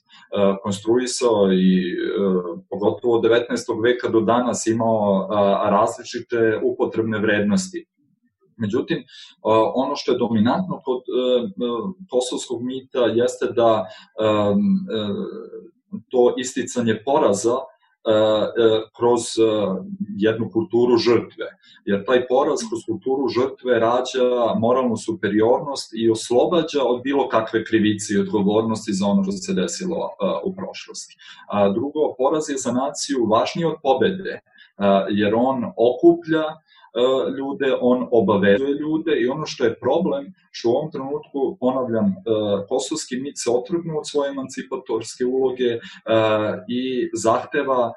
konstruisao 0.63 1.53
i 1.53 1.95
pogotovo 2.69 3.17
od 3.17 3.24
19. 3.24 3.83
veka 3.83 4.07
do 4.07 4.21
danas 4.21 4.67
imao 4.67 5.27
različite 5.69 6.60
upotrebne 6.63 7.19
vrednosti. 7.19 7.86
Međutim, 8.57 9.03
ono 9.75 9.95
što 9.95 10.12
je 10.12 10.17
dominantno 10.17 10.81
kod 10.86 11.01
kosovskog 12.10 12.63
mita 12.63 13.00
jeste 13.00 13.45
da 13.55 13.86
to 16.10 16.33
isticanje 16.38 17.01
poraza 17.05 17.55
kroz 18.98 19.22
e, 19.22 19.43
jednu 20.17 20.50
kulturu 20.50 20.98
žrtve. 20.98 21.46
Jer 21.86 22.05
taj 22.05 22.27
poraz 22.27 22.60
kroz 22.70 22.81
kulturu 22.86 23.27
žrtve 23.27 23.79
rađa 23.79 24.53
moralnu 24.60 24.98
superiornost 24.98 25.91
i 25.93 26.12
oslobađa 26.12 26.84
od 26.84 27.01
bilo 27.03 27.29
kakve 27.29 27.65
krivice 27.65 28.13
i 28.13 28.20
odgovornosti 28.20 28.93
za 28.93 29.05
ono 29.05 29.24
što 29.24 29.31
se 29.31 29.53
desilo 29.53 30.10
u 30.43 30.55
prošlosti. 30.55 31.17
A 31.48 31.70
drugo, 31.70 32.15
poraz 32.17 32.50
je 32.50 32.58
za 32.58 32.72
naciju 32.72 33.25
važniji 33.25 33.65
od 33.65 33.75
pobede, 33.84 34.39
jer 35.10 35.34
on 35.36 35.63
okuplja 35.77 36.43
E, 36.43 36.70
ljude, 37.38 37.77
on 37.81 38.07
obavezuje 38.12 38.74
ljude 38.74 39.21
i 39.21 39.27
ono 39.27 39.45
što 39.45 39.63
je 39.63 39.79
problem, 39.79 40.33
što 40.51 40.69
u 40.69 40.71
ovom 40.71 40.91
trenutku, 40.91 41.57
ponavljam, 41.60 42.05
e, 42.05 42.13
kosovski 42.69 43.15
mit 43.15 43.36
se 43.38 43.50
otrgnu 43.51 43.98
od 43.98 44.10
svoje 44.10 44.29
emancipatorske 44.29 45.25
uloge 45.25 45.69
e, 45.69 45.79
i 46.67 47.10
zahteva 47.13 47.93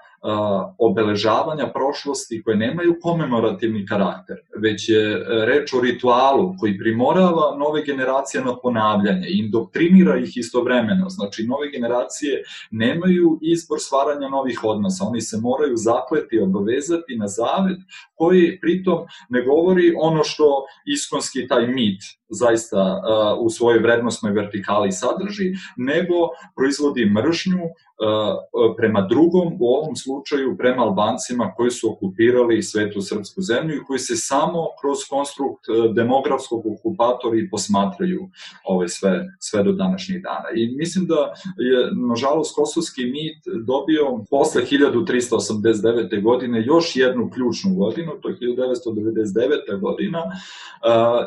obeležavanja 0.79 1.67
prošlosti 1.75 2.43
koje 2.43 2.57
nemaju 2.57 2.97
komemorativni 3.03 3.87
karakter, 3.87 4.37
već 4.57 4.89
je 4.89 5.25
reč 5.47 5.73
o 5.75 5.81
ritualu 5.81 6.55
koji 6.61 6.79
primorava 6.79 7.57
nove 7.59 7.83
generacije 7.83 8.45
na 8.45 8.57
ponavljanje 8.57 9.29
i 9.29 9.39
indoktrinira 9.39 10.17
ih 10.19 10.37
istovremeno. 10.37 11.09
Znači, 11.09 11.47
nove 11.47 11.71
generacije 11.71 12.43
nemaju 12.71 13.39
izbor 13.43 13.79
stvaranja 13.81 14.29
novih 14.29 14.65
odnosa, 14.65 15.05
oni 15.05 15.21
se 15.21 15.37
moraju 15.41 15.77
zakleti, 15.77 16.39
obavezati 16.39 17.17
na 17.17 17.29
zavet 17.29 17.79
koji 18.15 18.61
pritom 18.61 18.99
ne 19.29 19.43
govori 19.43 19.95
ono 19.97 20.25
što 20.25 20.65
iskonski 20.87 21.49
taj 21.49 21.67
mit 21.67 22.01
zaista 22.29 22.83
uh, 22.83 23.45
u 23.47 23.51
svojoj 23.51 23.79
vrednostnoj 23.79 24.33
vertikali 24.33 24.93
sadrži, 24.93 25.53
nego 25.77 26.15
proizvodi 26.57 27.11
mržnju 27.11 27.65
uh, 27.65 28.75
prema 28.77 29.01
drugom, 29.01 29.57
u 29.61 29.67
ovom 29.67 29.97
slučaju 29.97 30.57
prema 30.59 30.83
Albancima 30.83 31.53
koji 31.57 31.71
su 31.71 31.93
okupirali 31.93 32.63
svetu 32.63 33.01
srpsku 33.01 33.43
zemlju 33.43 33.77
i 33.77 33.85
koji 33.87 33.99
se 33.99 34.17
samo 34.17 34.67
kroz 34.81 34.99
konstrukt 35.11 35.69
uh, 35.69 35.95
demografskog 35.95 36.63
okupatora 36.67 37.37
i 37.39 37.51
posmatraju 37.51 38.29
ove 38.65 38.89
sve, 38.89 39.25
sve 39.39 39.63
do 39.63 39.73
današnjih 39.73 40.23
dana. 40.23 40.49
I 40.57 40.77
mislim 40.77 41.07
da 41.07 41.35
je, 41.57 41.91
nažalost, 42.09 42.55
kosovski 42.55 43.05
mit 43.07 43.39
dobio 43.67 44.25
posle 44.31 44.63
1389. 44.63 46.23
godine 46.23 46.63
još 46.67 46.97
jednu 46.97 47.31
ključnu 47.31 47.75
godinu, 47.75 48.13
to 48.23 48.29
je 48.29 48.37
1999. 48.37 49.81
godina, 49.81 50.23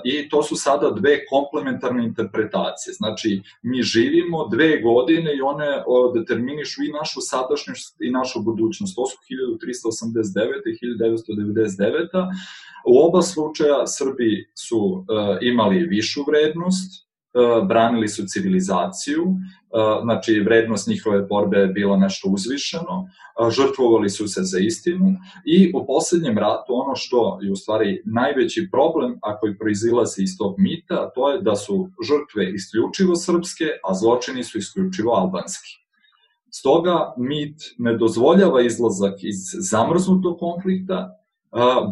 i 0.04 0.30
to 0.30 0.44
su 0.44 0.56
sada 0.56 0.87
dve 0.92 1.26
komplementarne 1.26 2.06
interpretacije. 2.06 2.94
Znači, 2.94 3.42
mi 3.62 3.84
živimo 3.84 4.48
dve 4.48 4.82
godine 4.82 5.36
i 5.36 5.42
one 5.42 5.84
determinišu 6.16 6.84
i 6.84 6.92
našu 7.00 7.20
sadašnjost 7.22 8.02
i 8.02 8.12
našu 8.12 8.42
budućnost. 8.42 8.96
To 8.96 9.06
su 9.06 9.18
1389. 9.30 10.62
i 10.66 10.96
1999. 10.96 12.08
U 12.86 13.08
oba 13.08 13.22
slučaja 13.22 13.88
Srbi 13.88 14.50
su 14.56 14.80
uh, 14.80 15.04
imali 15.42 15.88
višu 15.88 16.24
vrednost, 16.28 17.08
E, 17.38 17.66
branili 17.66 18.08
su 18.08 18.24
civilizaciju, 18.28 19.24
e, 19.24 19.30
znači 20.02 20.40
vrednost 20.40 20.88
njihove 20.88 21.22
borbe 21.22 21.58
je 21.58 21.68
bila 21.68 21.98
nešto 21.98 22.30
uzvišeno, 22.30 23.08
e, 23.08 23.52
žrtvovali 23.52 24.10
su 24.10 24.28
se 24.28 24.42
za 24.44 24.60
istinu 24.60 25.16
i 25.46 25.72
u 25.76 25.86
poslednjem 25.86 26.38
ratu 26.38 26.74
ono 26.74 26.96
što 26.96 27.40
je 27.42 27.52
u 27.52 27.56
stvari 27.56 28.02
najveći 28.06 28.70
problem, 28.72 29.20
ako 29.22 29.48
i 29.48 29.58
proizilazi 29.58 30.24
iz 30.24 30.38
tog 30.38 30.56
mita, 30.58 31.12
to 31.16 31.30
je 31.30 31.42
da 31.42 31.56
su 31.56 31.90
žrtve 32.08 32.54
isključivo 32.54 33.16
srpske, 33.16 33.66
a 33.84 33.94
zločini 33.94 34.44
su 34.44 34.58
isključivo 34.58 35.12
albanski. 35.12 35.70
Stoga 36.52 37.14
mit 37.18 37.56
ne 37.78 37.98
dozvoljava 37.98 38.62
izlazak 38.62 39.24
iz 39.24 39.38
zamrznutog 39.72 40.40
konflikta, 40.40 41.14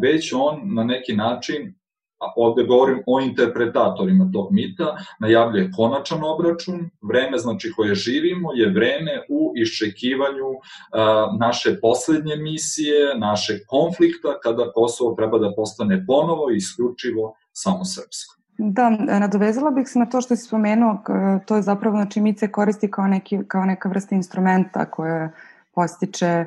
već 0.02 0.32
on 0.32 0.74
na 0.74 0.84
neki 0.84 1.16
način 1.16 1.74
a 2.18 2.32
ovde 2.36 2.64
govorim 2.64 3.02
o 3.06 3.20
interpretatorima 3.20 4.30
tog 4.32 4.52
mita, 4.52 4.96
najavljuje 5.20 5.70
konačan 5.76 6.24
obračun, 6.24 6.90
vreme 7.02 7.38
znači 7.38 7.72
koje 7.76 7.94
živimo 7.94 8.52
je 8.52 8.70
vreme 8.70 9.12
u 9.28 9.52
iščekivanju 9.56 10.50
a, 10.92 11.36
naše 11.40 11.80
poslednje 11.80 12.36
misije, 12.36 13.18
naše 13.18 13.58
konflikta, 13.66 14.38
kada 14.42 14.72
Kosovo 14.72 15.14
treba 15.14 15.38
da 15.38 15.52
postane 15.56 16.04
ponovo 16.06 16.50
i 16.50 16.56
isključivo 16.56 17.34
samo 17.52 17.84
srpsko. 17.84 18.36
Da, 18.58 18.90
nadovezala 18.90 19.70
bih 19.70 19.88
se 19.88 19.98
na 19.98 20.06
to 20.06 20.20
što 20.20 20.36
si 20.36 20.46
spomenuo, 20.46 20.98
to 21.46 21.56
je 21.56 21.62
zapravo, 21.62 21.96
znači, 21.96 22.20
mit 22.20 22.38
se 22.38 22.52
koristi 22.52 22.90
kao, 22.90 23.06
neki, 23.06 23.38
kao 23.48 23.64
neka 23.64 23.88
vrsta 23.88 24.14
instrumenta 24.14 24.84
koje 24.90 25.32
postiče 25.74 26.44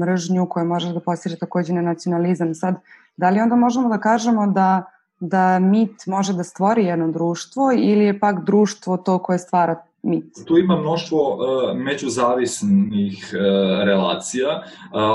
mržnju 0.00 0.46
koja 0.50 0.64
može 0.64 0.92
da 0.92 1.00
postiže 1.00 1.38
takođe 1.38 1.72
na 1.72 1.82
nacionalizam. 1.82 2.54
Sad, 2.54 2.74
da 3.16 3.30
li 3.30 3.40
onda 3.40 3.56
možemo 3.56 3.88
da 3.88 3.98
kažemo 3.98 4.46
da 4.46 4.84
da 5.24 5.58
mit 5.58 6.06
može 6.06 6.32
da 6.32 6.44
stvori 6.44 6.84
jedno 6.84 7.12
društvo 7.12 7.72
ili 7.72 8.04
je 8.04 8.20
pak 8.20 8.44
društvo 8.44 8.96
to 8.96 9.18
koje 9.18 9.38
stvara 9.38 9.82
mit. 10.02 10.24
Tu 10.46 10.58
ima 10.58 10.76
mnoštvo 10.76 11.36
uh, 11.36 11.76
međuzavisnih 11.76 13.34
uh, 13.34 13.40
relacija, 13.84 14.48
uh, 14.56 14.62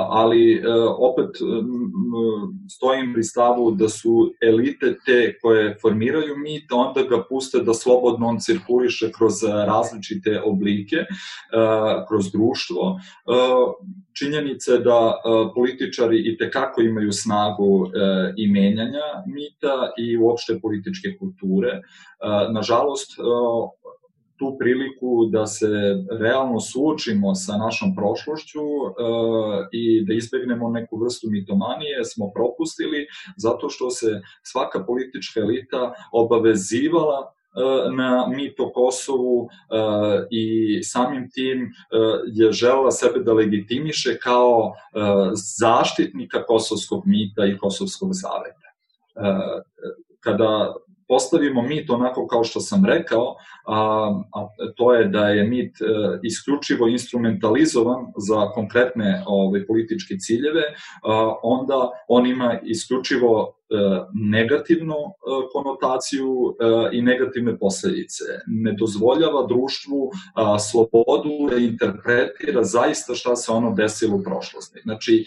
ali 0.10 0.64
opet 0.98 1.30
uh, 1.42 1.66
stojim 2.78 3.14
pri 3.14 3.24
stavu 3.24 3.72
da 3.72 3.90
su 3.90 4.34
elite 4.42 4.96
te 5.06 5.40
koje 5.42 5.78
formiraju 5.82 6.38
mit, 6.38 6.72
onda 6.72 7.02
ga 7.02 7.24
puste 7.30 7.60
da 7.60 7.74
slobodno 7.74 8.28
on 8.28 8.40
cirkuliše 8.40 9.12
kroz 9.12 9.34
različite 9.44 10.42
oblike, 10.46 10.96
kroz 12.08 12.32
društvo. 12.32 13.00
Činjenica 14.14 14.72
je 14.72 14.80
da 14.80 15.14
političari 15.56 16.18
i 16.20 16.38
tekako 16.38 16.82
imaju 16.82 17.12
snagu 17.12 17.88
i 18.38 18.52
menjanja 18.52 19.08
mita 19.28 19.92
i 19.98 20.18
uopšte 20.18 20.60
političke 20.62 21.18
kulture. 21.20 21.82
Nažalost, 22.52 23.12
tu 24.38 24.56
priliku 24.60 25.26
da 25.32 25.48
se 25.48 25.68
realno 26.20 26.60
suočimo 26.60 27.36
sa 27.36 27.58
našom 27.58 27.96
prošlošću 27.96 28.60
e, 28.60 28.94
i 29.72 30.06
da 30.06 30.14
izbegnemo 30.14 30.70
neku 30.70 30.98
vrstu 30.98 31.28
mitomanije 31.30 32.06
smo 32.06 32.32
propustili 32.36 33.08
zato 33.38 33.70
što 33.70 33.90
se 33.90 34.22
svaka 34.44 34.84
politička 34.84 35.40
elita 35.40 35.94
obavezivala 36.12 37.20
e, 37.22 37.96
na 37.96 38.28
mit 38.28 38.60
o 38.60 38.72
Kosovu 38.72 39.48
e, 39.48 39.50
i 40.32 40.84
samim 40.84 41.30
tim 41.32 41.72
je 42.28 42.52
žela 42.52 42.92
sebe 42.92 43.20
da 43.20 43.34
legitimiše 43.34 44.18
kao 44.20 44.74
zaštitnika 45.60 46.46
kosovskog 46.46 47.04
mita 47.06 47.46
i 47.46 47.58
kosovskog 47.58 48.10
zaveta. 48.14 48.68
Kada 50.20 50.74
postavimo 51.08 51.62
mit 51.62 51.90
onako 51.90 52.28
kao 52.28 52.44
što 52.44 52.60
sam 52.60 52.86
rekao, 52.86 53.36
a, 53.66 54.22
a 54.34 54.48
to 54.76 54.94
je 54.94 55.08
da 55.08 55.30
je 55.30 55.44
mit 55.44 55.82
e, 55.82 55.86
isključivo 56.24 56.88
instrumentalizovan 56.88 58.06
za 58.18 58.52
konkretne 58.52 59.24
ove, 59.28 59.48
ovaj, 59.48 59.66
političke 59.66 60.16
ciljeve, 60.18 60.64
a, 61.04 61.36
onda 61.44 61.90
on 62.08 62.28
ima 62.28 62.60
isključivo 62.64 63.57
negativnu 64.14 64.94
e, 64.94 65.08
konotaciju 65.54 66.56
e, 66.60 66.98
i 66.98 67.02
negativne 67.02 67.58
posledice. 67.60 68.24
Ne 68.48 68.74
dozvoljava 68.80 69.48
društvu 69.48 70.12
slobodu 70.72 71.50
da 71.50 71.58
interpretira 71.58 72.64
zaista 72.64 73.16
šta 73.16 73.36
se 73.36 73.52
ono 73.52 73.74
desilo 73.74 74.16
u 74.16 74.24
prošlosti. 74.24 74.80
Znači, 74.84 75.26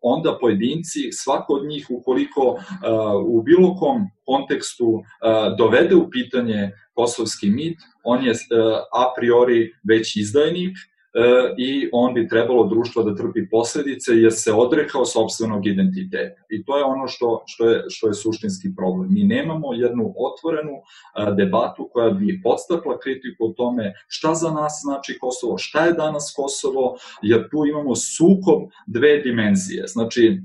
onda 0.00 0.38
pojedinci, 0.40 1.12
svako 1.12 1.54
od 1.54 1.66
njih 1.66 1.86
ukoliko 1.90 2.58
u 3.26 3.42
bilo 3.42 3.76
kom 3.76 4.02
kontekstu 4.24 5.02
dovede 5.58 5.94
u 5.94 6.10
pitanje 6.10 6.70
kosovski 6.94 7.50
mit, 7.50 7.78
on 8.04 8.24
je 8.24 8.32
a 8.92 9.12
priori 9.16 9.72
već 9.84 10.16
izdajnik, 10.16 10.76
E, 10.76 10.91
i 11.58 11.88
on 11.92 12.14
bi 12.14 12.28
trebalo 12.28 12.66
društvo 12.66 13.02
da 13.02 13.14
trpi 13.14 13.48
posledice 13.50 14.12
jer 14.12 14.32
se 14.32 14.52
odrekao 14.52 15.04
sobstvenog 15.04 15.66
identiteta. 15.66 16.42
I 16.50 16.64
to 16.64 16.78
je 16.78 16.84
ono 16.84 17.08
što, 17.08 17.42
što, 17.46 17.68
je, 17.68 17.84
što 17.88 18.08
je 18.08 18.14
suštinski 18.14 18.68
problem. 18.76 19.14
Mi 19.14 19.22
nemamo 19.24 19.74
jednu 19.74 20.14
otvorenu 20.16 20.72
debatu 21.36 21.88
koja 21.92 22.10
bi 22.10 22.40
podstakla 22.42 22.98
kritiku 22.98 23.44
o 23.44 23.54
tome 23.56 23.94
šta 24.08 24.34
za 24.34 24.50
nas 24.50 24.80
znači 24.82 25.18
Kosovo, 25.20 25.58
šta 25.58 25.84
je 25.84 25.92
danas 25.92 26.34
Kosovo, 26.36 26.96
jer 27.22 27.48
tu 27.50 27.66
imamo 27.66 27.94
sukob 27.96 28.62
dve 28.86 29.18
dimenzije. 29.18 29.86
Znači, 29.86 30.40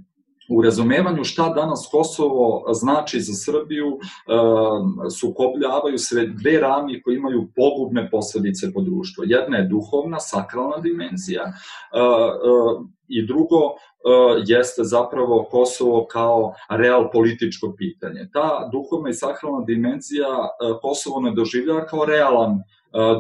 u 0.50 0.62
razumevanju 0.62 1.24
šta 1.24 1.50
danas 1.50 1.90
Kosovo 1.92 2.74
znači 2.74 3.20
za 3.20 3.34
Srbiju 3.34 3.88
uh, 3.88 4.02
sukobljavaju 5.20 5.98
se 5.98 6.28
dve 6.28 6.60
rami 6.60 7.02
koje 7.02 7.16
imaju 7.16 7.48
pogubne 7.56 8.10
posledice 8.10 8.74
po 8.74 8.82
društvu. 8.82 9.24
Jedna 9.28 9.58
je 9.58 9.68
duhovna, 9.68 10.20
sakralna 10.20 10.78
dimenzija 10.78 11.44
uh, 11.44 12.80
uh, 12.80 12.86
i 13.08 13.28
drugo 13.28 13.60
jeste 14.46 14.84
zapravo 14.84 15.48
Kosovo 15.52 16.06
kao 16.12 16.54
real 16.70 17.12
političko 17.12 17.74
pitanje. 17.78 18.30
Ta 18.34 18.70
duhovna 18.72 19.10
i 19.10 19.14
sakralna 19.14 19.66
dimenzija 19.66 20.28
Kosovo 20.82 21.22
ne 21.22 21.32
doživljava 21.32 21.86
kao 21.86 22.06
realan 22.06 22.64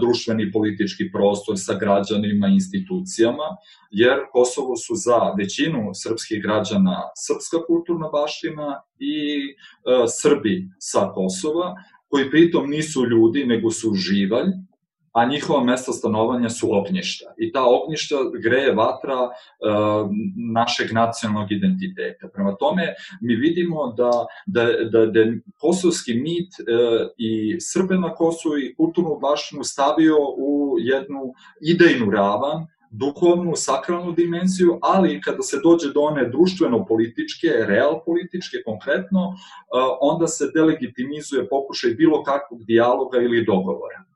društveni 0.01 0.43
i 0.43 0.51
politički 0.51 1.11
prostor 1.11 1.55
sa 1.57 1.73
građanima 1.73 2.47
i 2.47 2.53
institucijama, 2.53 3.47
jer 3.91 4.17
Kosovo 4.31 4.75
su 4.75 4.95
za 4.95 5.19
većinu 5.37 5.91
srpskih 5.93 6.41
građana 6.43 6.97
srpska 7.27 7.65
kulturna 7.67 8.07
baština 8.09 8.81
i 8.99 9.15
Srbi 10.21 10.69
sa 10.79 11.11
Kosova, 11.15 11.75
koji 12.07 12.31
pritom 12.31 12.69
nisu 12.69 13.05
ljudi, 13.05 13.45
nego 13.45 13.71
su 13.71 13.93
živalj, 13.95 14.51
a 15.11 15.25
njihova 15.25 15.63
mesta 15.63 15.91
stanovanja 15.91 16.49
su 16.49 16.67
ognjišta. 16.71 17.33
I 17.37 17.51
ta 17.51 17.63
ognjišta 17.65 18.15
greje 18.43 18.73
vatra 18.73 19.13
e, 19.13 19.29
našeg 20.53 20.93
nacionalnog 20.93 21.51
identiteta. 21.51 22.27
Prema 22.27 22.55
tome, 22.55 22.93
mi 23.21 23.35
vidimo 23.35 23.93
da, 23.97 24.11
da, 24.45 24.65
da, 24.91 25.05
da 25.05 25.19
kosovski 25.59 26.13
mit 26.13 26.53
e, 26.59 26.63
i 27.17 27.57
Srbe 27.59 27.95
na 27.95 28.13
Kosovu 28.13 28.57
i 28.57 28.75
kulturnu 28.75 29.19
baštinu 29.21 29.63
stavio 29.63 30.17
u 30.37 30.75
jednu 30.79 31.33
idejnu 31.61 32.11
ravan, 32.11 32.67
duhovnu, 32.91 33.51
sakralnu 33.55 34.11
dimenziju, 34.11 34.79
ali 34.81 35.21
kada 35.21 35.41
se 35.41 35.59
dođe 35.63 35.93
do 35.93 36.01
one 36.01 36.29
društveno-političke, 36.29 37.47
real 37.67 38.03
političke 38.05 38.57
konkretno, 38.65 39.19
e, 39.19 39.35
onda 40.01 40.27
se 40.27 40.51
delegitimizuje 40.55 41.49
pokušaj 41.49 41.91
bilo 41.91 42.23
kakvog 42.23 42.63
dijaloga 42.63 43.17
ili 43.17 43.45
dogovora. 43.45 44.06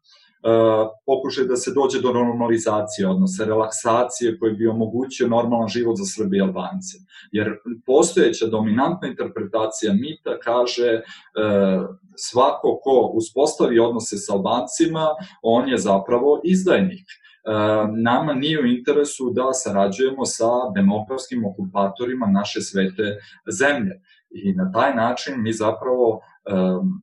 Uh, 0.43 0.89
pokušaj 1.05 1.45
da 1.45 1.55
se 1.55 1.71
dođe 1.73 2.01
do 2.01 2.13
normalizacije 2.13 3.07
odnose, 3.07 3.45
relaksacije 3.45 4.39
koji 4.39 4.53
bi 4.53 4.67
omogućio 4.67 5.27
normalan 5.27 5.67
život 5.67 5.97
za 5.97 6.05
Srbi 6.05 6.37
i 6.37 6.41
Albance. 6.41 6.97
Jer 7.31 7.57
postojeća 7.85 8.47
dominantna 8.47 9.07
interpretacija 9.07 9.93
mita 9.93 10.39
kaže 10.43 11.01
uh, 11.01 11.95
svako 12.15 12.79
ko 12.83 13.11
uspostavi 13.13 13.79
odnose 13.79 14.17
sa 14.17 14.33
Albancima, 14.33 15.07
on 15.41 15.69
je 15.69 15.77
zapravo 15.77 16.41
izdajnik. 16.43 17.05
Uh, 17.05 17.97
nama 17.97 18.33
nije 18.33 18.61
u 18.61 18.65
interesu 18.65 19.29
da 19.29 19.53
sarađujemo 19.53 20.25
sa 20.25 20.49
demokratskim 20.75 21.45
okupatorima 21.45 22.27
naše 22.27 22.61
svete 22.61 23.03
zemlje. 23.51 24.01
I 24.31 24.53
na 24.53 24.71
taj 24.71 24.95
način 24.95 25.33
mi 25.37 25.53
zapravo 25.53 26.07
um, 26.09 27.01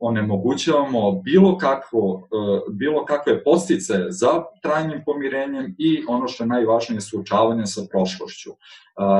onemogućavamo 0.00 1.12
bilo, 1.12 1.58
kakvo, 1.58 2.28
e, 2.32 2.70
bilo 2.70 3.04
kakve 3.04 3.44
postice 3.44 3.94
za 4.08 4.28
trajnim 4.62 5.02
pomirenjem 5.06 5.74
i 5.78 6.02
ono 6.08 6.28
što 6.28 6.44
je 6.44 6.48
najvažnije 6.48 7.00
suočavanje 7.00 7.66
sa 7.66 7.80
prošlošću. 7.90 8.50
E, 8.50 8.54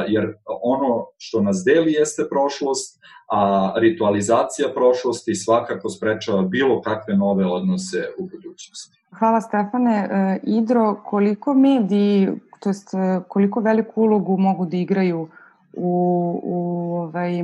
jer 0.09 0.35
ono 0.62 1.07
što 1.19 1.41
nas 1.41 1.62
deli 1.67 1.93
jeste 1.93 2.23
prošlost, 2.31 3.01
a 3.31 3.73
ritualizacija 3.77 4.69
prošlosti 4.75 5.35
svakako 5.35 5.89
sprečava 5.89 6.43
bilo 6.43 6.83
kakve 6.83 7.17
nove 7.17 7.47
odnose 7.47 8.09
u 8.19 8.23
budućnosti. 8.23 8.99
Hvala 9.19 9.41
Stefane. 9.41 10.09
E, 10.11 10.41
Idro, 10.43 11.01
koliko 11.05 11.55
mediji, 11.55 12.29
to 12.61 12.69
jest 12.69 12.89
koliko 13.29 13.61
veliku 13.61 14.03
ulogu 14.03 14.37
mogu 14.37 14.67
da 14.67 14.77
igraju 14.77 15.29
u, 15.73 16.41
u 16.43 16.95
ovaj, 16.97 17.43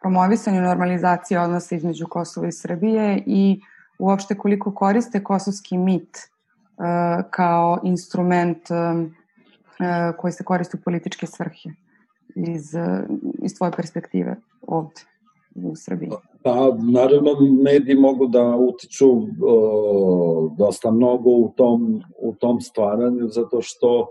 promovisanju 0.00 0.62
normalizacije 0.62 1.40
odnosa 1.40 1.74
između 1.74 2.06
Kosova 2.06 2.48
i 2.48 2.52
Srbije 2.52 3.22
i 3.26 3.60
uopšte 3.98 4.34
koliko 4.34 4.74
koriste 4.74 5.24
kosovski 5.24 5.78
mit 5.78 6.18
uh, 6.18 7.24
kao 7.30 7.80
instrument 7.82 8.70
uh, 8.70 9.10
koji 10.18 10.32
se 10.32 10.44
koristi 10.44 10.76
u 10.76 10.80
političke 10.84 11.26
svrhe 11.26 11.70
iz, 12.36 12.74
iz 13.42 13.54
tvoje 13.58 13.72
perspektive 13.72 14.36
ovde 14.62 15.00
u 15.54 15.76
Srbiji? 15.76 16.10
Pa, 16.42 16.54
naravno, 16.92 17.30
mediji 17.62 17.96
mogu 17.96 18.26
da 18.26 18.56
utiču 18.56 19.06
dosta 20.58 20.90
mnogo 20.90 21.30
u 21.30 21.52
tom, 21.56 22.02
u 22.18 22.34
tom 22.34 22.60
stvaranju, 22.60 23.28
zato 23.28 23.62
što 23.62 24.06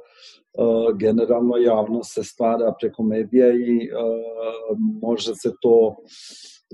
generalno 1.00 1.58
javnost 1.58 2.14
se 2.14 2.24
stvara 2.24 2.74
preko 2.80 3.04
medija 3.04 3.54
i 3.54 3.90
uh, 3.92 4.78
može 5.02 5.36
se 5.36 5.52
to 5.62 5.96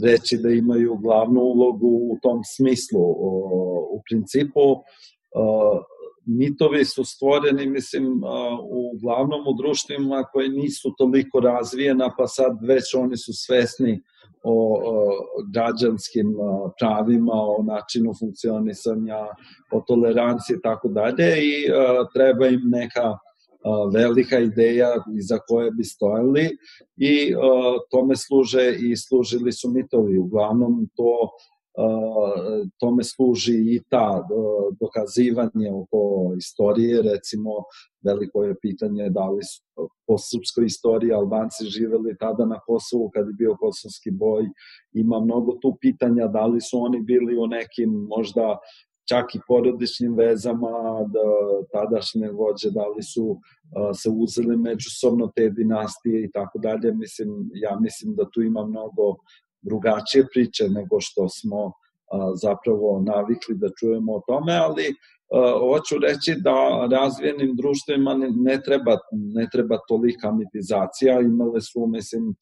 reći 0.04 0.38
da 0.38 0.50
imaju 0.50 0.96
glavnu 0.96 1.42
ulogu 1.42 1.88
u 1.88 2.18
tom 2.22 2.42
smislu. 2.44 3.02
U 3.92 4.02
principu, 4.10 4.72
uh, 4.72 5.80
mitovi 6.26 6.86
su 6.86 7.04
stvoreni, 7.04 7.68
mislim, 7.68 8.22
uglavnom 8.94 9.48
u 9.48 9.54
društvima 9.64 10.24
koje 10.24 10.50
nisu 10.50 10.94
toliko 10.98 11.40
razvijena, 11.40 12.14
pa 12.18 12.28
sad 12.28 12.58
već 12.62 12.96
oni 12.96 13.18
su 13.18 13.34
svesni 13.34 14.02
o 14.44 14.82
građanskim 15.54 16.36
pravima, 16.80 17.34
o 17.34 17.64
načinu 17.64 18.14
funkcionisanja, 18.20 19.18
o 19.72 19.82
toleranciji 19.88 20.56
i 20.56 20.62
tako 20.62 20.88
dalje 20.88 21.38
i 21.38 21.68
treba 22.14 22.48
im 22.48 22.62
neka 22.66 23.18
velika 23.94 24.40
ideja 24.40 24.90
iza 25.18 25.38
koje 25.48 25.72
bi 25.72 25.84
stojali 25.84 26.58
i 26.98 27.34
tome 27.92 28.16
služe 28.16 28.76
i 28.80 28.96
služili 28.98 29.52
su 29.52 29.70
mitovi. 29.70 30.18
Uglavnom 30.18 30.90
to 30.96 31.30
tome 32.80 33.04
služi 33.04 33.54
i 33.54 33.82
ta 33.90 34.28
dokazivanje 34.80 35.72
oko 35.72 36.34
istorije, 36.38 37.02
recimo 37.02 37.52
veliko 38.06 38.44
je 38.44 38.56
pitanje 38.62 39.10
da 39.10 39.30
li 39.30 39.44
su 39.44 39.90
po 40.08 40.18
srpskoj 40.18 40.66
istoriji 40.66 41.14
Albanci 41.14 41.66
živeli 41.66 42.18
tada 42.20 42.46
na 42.46 42.60
Kosovu 42.60 43.10
kad 43.14 43.28
je 43.28 43.34
bio 43.34 43.56
kosovski 43.60 44.12
boj, 44.12 44.44
ima 44.94 45.20
mnogo 45.20 45.58
tu 45.62 45.78
pitanja 45.82 46.28
da 46.28 46.46
li 46.46 46.62
su 46.62 46.78
oni 46.80 47.02
bili 47.02 47.38
u 47.38 47.48
nekim 47.48 47.90
možda 47.90 48.58
čak 49.10 49.36
i 49.36 49.40
porodičnim 49.48 50.16
vezama 50.16 50.72
da 51.14 51.26
tadašnje 51.72 52.32
vođe 52.32 52.72
da 52.72 52.88
li 52.88 53.04
su 53.04 53.26
uh, 53.26 53.40
se 53.94 54.10
uzeli 54.10 54.58
međusobno 54.58 55.32
te 55.36 55.50
dinastije 55.50 56.24
i 56.24 56.32
tako 56.32 56.60
dalje. 56.60 56.94
Mislim 56.94 57.50
ja 57.54 57.78
mislim 57.80 58.16
da 58.16 58.30
tu 58.30 58.42
ima 58.42 58.66
mnogo 58.66 59.16
drugačije 59.62 60.26
priče 60.34 60.70
nego 60.70 61.00
što 61.00 61.30
smo 61.30 61.66
uh, 61.66 61.74
zapravo 62.42 63.04
navikli 63.06 63.56
da 63.56 63.70
čujemo 63.80 64.16
o 64.16 64.24
tome 64.28 64.54
ali 64.54 64.86
uh, 64.90 65.60
hoću 65.70 65.96
reći 66.08 66.36
da 66.42 66.88
razvijenim 66.92 67.56
društvima 67.56 68.14
ne, 68.14 68.30
ne 68.32 68.62
treba 68.66 68.98
ne 69.12 69.48
treba 69.52 69.78
tolika 69.88 70.32
mitizacija 70.32 71.22
imale 71.22 71.62
su 71.62 71.88
mislim 71.88 72.36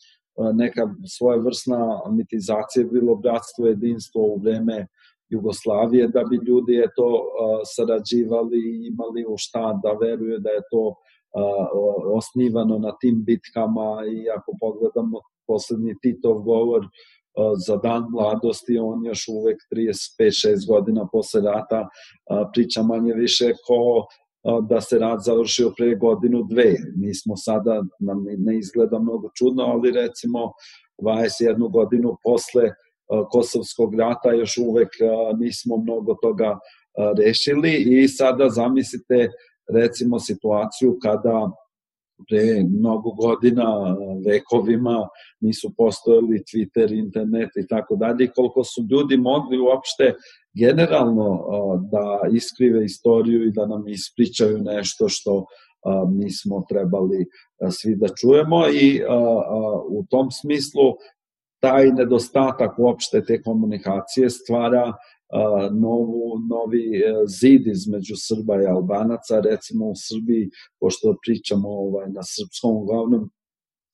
neka 0.54 0.82
svoje 1.18 1.40
vrsna 1.40 2.02
mitizacija 2.12 2.86
bilo 2.92 3.16
bratstvo 3.16 3.68
jedinstvo 3.68 4.22
u 4.22 4.40
vreme 4.40 4.78
uh, 4.80 4.88
Jugoslavije, 5.34 6.08
da 6.08 6.24
bi 6.30 6.36
ljudi 6.48 6.74
eto 6.88 7.06
sarađivali 7.76 8.58
i 8.58 8.88
imali 8.92 9.26
u 9.30 9.36
šta 9.38 9.80
da 9.84 9.92
veruje 10.06 10.40
da 10.40 10.50
je 10.50 10.62
to 10.72 10.96
osnivano 12.18 12.78
na 12.78 12.92
tim 13.02 13.24
bitkama 13.26 13.90
i 14.16 14.30
ako 14.38 14.52
pogledamo 14.60 15.18
poslednji 15.48 15.96
Titov 16.02 16.42
govor 16.42 16.82
za 17.68 17.76
dan 17.78 18.04
mladosti, 18.10 18.78
on 18.78 19.06
još 19.06 19.28
uvek 19.28 19.58
35-6 19.72 20.68
godina 20.68 21.08
posle 21.12 21.42
rata 21.42 21.88
priča 22.54 22.84
manje 22.84 23.14
više 23.14 23.54
ko 23.68 24.06
da 24.70 24.82
se 24.82 25.00
rad 25.00 25.20
završio 25.26 25.74
pre 25.78 25.96
godinu, 25.96 26.44
dve. 26.50 26.76
Mi 26.96 27.16
smo 27.16 27.38
sada, 27.38 27.84
nam 28.00 28.26
ne 28.38 28.58
izgleda 28.58 29.00
mnogo 29.00 29.30
čudno, 29.38 29.64
ali 29.64 29.92
recimo 29.92 30.52
21 31.02 31.72
godinu 31.72 32.18
posle 32.24 32.70
Kosovskog 33.32 33.96
rata 33.96 34.32
još 34.32 34.58
uvek 34.58 34.90
nismo 35.40 35.78
mnogo 35.78 36.16
toga 36.22 36.60
rešili. 37.18 37.72
I 37.88 38.08
sada 38.08 38.50
zamislite 38.50 39.30
recimo 39.74 40.20
situaciju 40.20 40.98
kada 41.02 41.52
pre 42.30 42.64
mnogo 42.80 43.12
godina, 43.12 43.96
vekovima, 44.26 45.08
nisu 45.42 45.72
postojali 45.78 46.44
Twitter, 46.50 47.00
internet 47.00 47.50
i 47.56 47.68
tako 47.68 47.96
dalje, 47.96 48.32
koliko 48.36 48.64
su 48.64 48.82
ljudi 48.92 49.18
mogli 49.18 49.60
uopšte 49.60 50.14
generalno 50.60 51.46
da 51.92 52.22
iskrive 52.34 52.86
istoriju 52.86 53.48
i 53.48 53.52
da 53.52 53.66
nam 53.66 53.88
ispričaju 53.88 54.58
nešto 54.58 55.10
što 55.10 55.46
mi 56.10 56.32
smo 56.32 56.66
trebali 56.70 57.26
svi 57.72 57.96
da 57.96 58.08
čujemo. 58.22 58.68
I 58.68 59.02
u 59.90 60.06
tom 60.10 60.32
smislu 60.32 60.94
taj 61.64 61.92
nedostatak 61.92 62.80
uopšte 62.80 63.24
te 63.26 63.42
komunikacije 63.42 64.30
stvara 64.30 64.94
novu, 65.72 66.40
novi 66.50 66.84
e, 66.98 67.14
zid 67.40 67.68
između 67.68 68.16
Srba 68.18 68.62
i 68.62 68.66
Albanaca, 68.66 69.40
recimo 69.40 69.86
u 69.86 69.96
Srbiji, 69.96 70.50
pošto 70.80 71.16
pričamo 71.24 71.70
ovaj, 71.70 72.10
na 72.10 72.22
srpskom 72.24 72.76
uglavnom, 72.76 73.30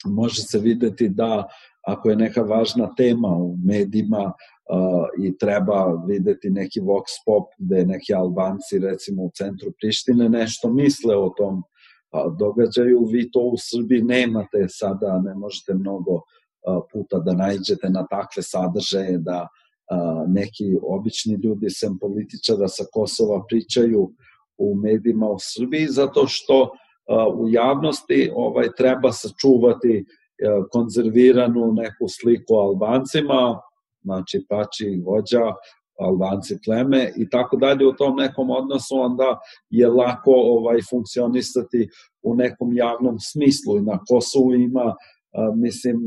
može 0.06 0.42
se 0.42 0.60
videti 0.60 1.10
da 1.10 1.48
ako 1.88 2.10
je 2.10 2.16
neka 2.16 2.42
važna 2.42 2.94
tema 2.98 3.28
u 3.28 3.58
medijima 3.66 4.26
uh, 4.26 5.26
i 5.26 5.38
treba 5.38 6.04
videti 6.08 6.50
neki 6.50 6.82
vox 6.82 7.04
pop 7.26 7.48
gde 7.58 7.86
neki 7.86 8.14
Albanci 8.14 8.80
recimo 8.80 9.24
u 9.24 9.32
centru 9.38 9.72
Prištine 9.82 10.30
nešto 10.30 10.74
misle 10.74 11.16
o 11.16 11.30
tom 11.38 11.64
događaju, 12.40 13.06
vi 13.12 13.32
to 13.32 13.40
u 13.40 13.56
Srbiji 13.58 14.02
nemate 14.02 14.66
sada, 14.68 15.22
ne 15.26 15.36
možete 15.36 15.74
mnogo 15.74 16.14
uh, 16.14 16.22
puta 16.92 17.20
da 17.20 17.34
najđete 17.34 17.90
na 17.90 18.08
takve 18.08 18.44
sadržaje 18.44 19.18
da 19.18 19.48
neki 20.28 20.78
obični 20.82 21.34
ljudi 21.44 21.70
sem 21.70 21.98
političara 22.00 22.68
sa 22.68 22.84
Kosova 22.94 23.44
pričaju 23.50 24.12
u 24.58 24.76
medijima 24.76 25.30
u 25.30 25.38
Srbiji 25.40 25.88
zato 25.88 26.28
što 26.28 26.70
u 27.36 27.50
javnosti 27.50 28.32
ovaj 28.36 28.68
treba 28.78 29.12
sačuvati 29.12 30.06
konzerviranu 30.72 31.74
neku 31.74 32.08
sliku 32.08 32.56
Albancima, 32.56 33.62
znači 34.04 34.46
Pači 34.50 35.02
vođa, 35.06 35.54
Albanci 36.00 36.58
pleme 36.66 37.12
i 37.18 37.30
tako 37.30 37.58
dalje 37.58 37.88
u 37.88 37.94
tom 37.94 38.16
nekom 38.16 38.50
odnosu 38.50 38.96
onda 38.96 39.40
je 39.70 39.88
lako 39.88 40.32
ovaj 40.32 40.80
funkcionisati 40.90 41.90
u 42.24 42.36
nekom 42.36 42.74
javnom 42.74 43.18
smislu 43.20 43.78
i 43.78 43.82
na 43.82 44.00
Kosovu 44.10 44.54
ima 44.54 44.96
mislim, 45.56 46.00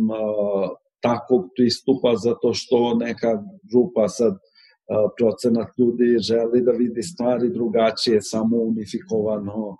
takvog 1.01 1.45
pristupa 1.57 2.17
zato 2.17 2.55
što 2.55 2.95
neka 2.95 3.43
grupa 3.73 4.09
sad 4.09 4.39
procenat 5.19 5.69
ljudi 5.79 6.19
želi 6.19 6.63
da 6.63 6.73
vidi 6.73 7.03
stvari 7.03 7.51
drugačije, 7.51 8.23
samo 8.23 8.57
unifikovano 8.57 9.77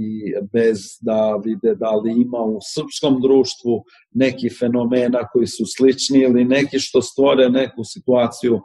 i 0.00 0.34
bez 0.52 0.78
da 1.00 1.40
vide 1.44 1.74
da 1.74 1.90
li 1.90 2.12
ima 2.12 2.38
u 2.38 2.58
srpskom 2.74 3.20
društvu 3.22 3.84
neki 4.10 4.50
fenomena 4.50 5.28
koji 5.32 5.46
su 5.46 5.64
slični 5.76 6.18
ili 6.18 6.44
neki 6.44 6.78
što 6.78 7.02
stvore 7.02 7.50
neku 7.50 7.84
situaciju 7.84 8.60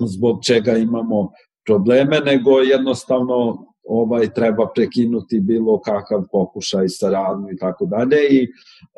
zbog 0.00 0.38
čega 0.46 0.76
imamo 0.76 1.30
probleme, 1.66 2.20
nego 2.20 2.50
jednostavno 2.50 3.66
ovaj 3.84 4.34
treba 4.34 4.68
prekinuti 4.74 5.40
bilo 5.40 5.80
kakav 5.80 6.22
pokušaj 6.32 6.88
saradnju 6.88 7.50
i 7.52 7.56
tako 7.56 7.86
dalje 7.86 8.16
i 8.30 8.48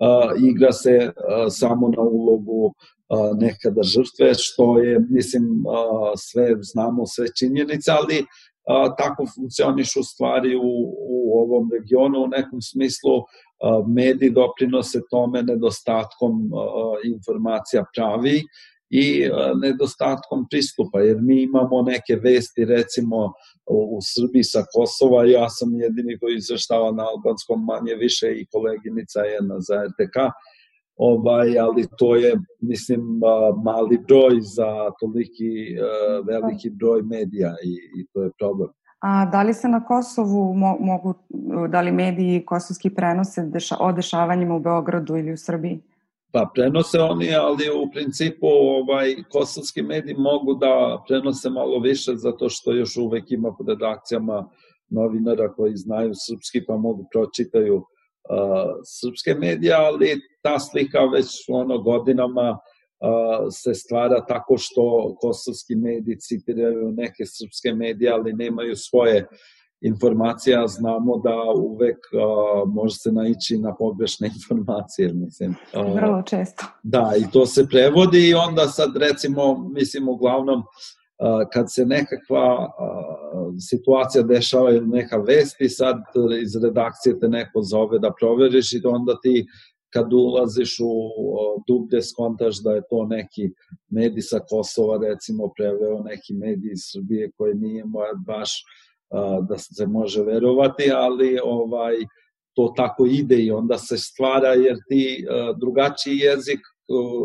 a, 0.01 0.31
igra 0.43 0.73
se 0.73 1.13
a, 1.29 1.51
samo 1.51 1.89
na 1.89 2.03
ulogu 2.03 2.75
a, 3.09 3.31
nekada 3.41 3.83
žrtve 3.83 4.35
što 4.35 4.79
je 4.79 5.01
mislim 5.11 5.65
a, 5.69 6.13
sve 6.17 6.57
znamo 6.61 7.07
sve 7.07 7.27
činjenice 7.39 7.91
ali 7.91 8.25
a, 8.69 8.95
tako 8.97 9.25
funkcionišu 9.35 10.03
stvari 10.03 10.57
u, 10.57 10.95
u 10.99 11.41
ovom 11.41 11.71
regionu 11.73 12.25
u 12.25 12.29
nekom 12.29 12.61
smislu 12.63 13.23
mediji 13.89 14.31
doprinose 14.31 15.01
tome 15.11 15.43
nedostatkom 15.43 16.51
informacija 17.05 17.85
pravi 17.97 18.43
i 18.91 19.31
nedostatkom 19.63 20.47
pristupa, 20.51 21.01
jer 21.01 21.17
mi 21.21 21.43
imamo 21.43 21.83
neke 21.83 22.17
vesti, 22.17 22.65
recimo 22.65 23.33
u 23.67 23.99
Srbiji 24.03 24.45
sa 24.45 24.65
Kosova, 24.75 25.25
ja 25.25 25.49
sam 25.49 25.75
jedini 25.75 26.19
koji 26.19 26.37
izveštava 26.37 26.93
na 26.93 27.03
albanskom 27.03 27.65
manje 27.65 27.95
više 27.95 28.27
i 28.33 28.47
koleginica 28.53 29.21
je 29.21 29.39
na 29.43 29.61
za 29.61 29.75
RTK, 29.85 30.17
ovaj, 30.97 31.59
ali 31.59 31.87
to 31.99 32.17
je, 32.17 32.35
mislim, 32.61 33.01
mali 33.65 33.99
broj 34.09 34.41
za 34.41 34.91
toliki 35.01 35.77
veliki 36.27 36.71
broj 36.71 37.03
medija 37.03 37.55
i, 37.65 38.01
i 38.01 38.07
to 38.13 38.23
je 38.23 38.31
problem. 38.39 38.69
A 39.01 39.27
da 39.27 39.43
li 39.43 39.55
se 39.55 39.69
na 39.69 39.85
Kosovu 39.85 40.55
mo 40.55 40.77
mogu, 40.81 41.15
da 41.69 41.81
li 41.81 41.93
mediji 41.93 42.45
kosovski 42.47 42.91
prenose 42.91 43.43
deša, 43.43 43.77
o 43.81 43.93
dešavanjima 43.93 44.55
u 44.55 44.61
Beogradu 44.61 45.17
ili 45.17 45.33
u 45.33 45.37
Srbiji? 45.37 45.81
Pa 46.35 46.51
prenose 46.55 46.99
oni, 47.01 47.35
ali 47.35 47.71
u 47.71 47.91
principu 47.93 48.47
ovaj, 48.47 49.15
kosovski 49.31 49.83
mediji 49.83 50.15
mogu 50.19 50.55
da 50.55 51.05
prenose 51.09 51.51
malo 51.51 51.79
više 51.79 52.13
zato 52.15 52.49
što 52.49 52.73
još 52.73 52.97
uvek 52.97 53.25
ima 53.31 53.55
pod 53.59 53.69
redakcijama 53.69 54.51
novinara 54.91 55.53
koji 55.53 55.77
znaju 55.77 56.13
srpski 56.15 56.67
pa 56.67 56.77
mogu 56.77 57.07
pročitaju 57.13 57.77
uh, 57.77 57.85
srpske 58.85 59.35
medije, 59.35 59.75
ali 59.75 60.21
ta 60.43 60.59
slika 60.59 61.01
već 61.05 61.27
ono 61.49 61.79
godinama 61.79 62.51
uh, 62.51 63.47
se 63.51 63.75
stvara 63.75 64.27
tako 64.27 64.59
što 64.59 65.15
kosovski 65.21 65.75
mediji 65.75 66.19
citiraju 66.19 66.93
neke 66.93 67.25
srpske 67.27 67.73
medije, 67.73 68.11
ali 68.11 68.33
nemaju 68.33 68.77
svoje 68.77 69.29
informacija, 69.85 70.67
znamo 70.67 71.19
da 71.19 71.37
uvek 71.57 71.99
uh, 72.13 72.69
može 72.75 72.95
se 72.95 73.13
naići 73.13 73.59
na 73.59 73.75
pogrešne 73.75 74.31
informacije, 74.37 75.13
mislim. 75.15 75.55
Uh, 75.75 75.95
Vrlo 75.95 76.23
često. 76.23 76.65
Da, 76.83 77.13
i 77.19 77.31
to 77.33 77.47
se 77.47 77.67
prevodi 77.69 78.29
i 78.29 78.35
onda 78.35 78.69
sad 78.69 78.97
recimo, 78.97 79.69
mislim, 79.69 80.09
uglavnom, 80.09 80.59
uh, 80.59 80.65
kad 81.53 81.67
se 81.69 81.87
nekakva 81.87 82.69
situacija 83.71 84.23
dešava 84.23 84.71
ili 84.71 84.87
neka 84.87 85.17
vest 85.17 85.61
i 85.61 85.69
sad 85.69 85.97
iz 86.43 86.57
redakcije 86.65 87.21
te 87.21 87.29
neko 87.29 87.63
zove 87.63 87.99
da 87.99 88.13
proveriš 88.21 88.73
i 88.73 88.81
onda 88.85 89.21
ti 89.23 89.47
kad 89.95 90.13
ulaziš 90.13 90.77
u 90.81 90.95
dublje 91.69 92.03
skontaš 92.03 92.63
da 92.63 92.73
je 92.73 92.83
to 92.91 93.07
neki 93.07 93.51
medij 93.89 94.23
sa 94.23 94.41
Kosova 94.49 94.99
recimo 95.09 95.53
preveo 95.57 96.03
neki 96.03 96.35
medij 96.35 96.73
iz 96.73 96.83
Srbije 96.93 97.31
koji 97.37 97.55
nije 97.55 97.85
baš 98.27 98.51
da 99.49 99.59
se 99.59 99.87
može 99.87 100.23
verovati, 100.23 100.91
ali 100.95 101.39
ovaj 101.45 101.95
to 102.55 102.73
tako 102.77 103.07
ide 103.07 103.37
i 103.37 103.51
onda 103.51 103.79
se 103.79 103.99
stvara 103.99 104.49
jer 104.49 104.77
ti 104.89 105.27
drugačiji 105.61 106.19
jezik 106.19 106.61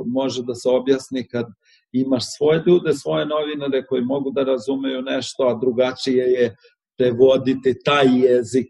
može 0.06 0.44
da 0.44 0.56
se 0.56 0.70
objasni 0.70 1.28
kad 1.28 1.46
imaš 1.92 2.24
svoje 2.38 2.64
ljude, 2.68 2.94
svoje 2.94 3.26
novinare 3.26 3.86
koji 3.86 4.02
mogu 4.02 4.32
da 4.32 4.44
razumeju 4.44 5.02
nešto, 5.02 5.44
a 5.44 5.60
drugačije 5.60 6.26
je 6.26 6.56
prevoditi 6.98 7.80
taj 7.86 8.06
jezik 8.06 8.68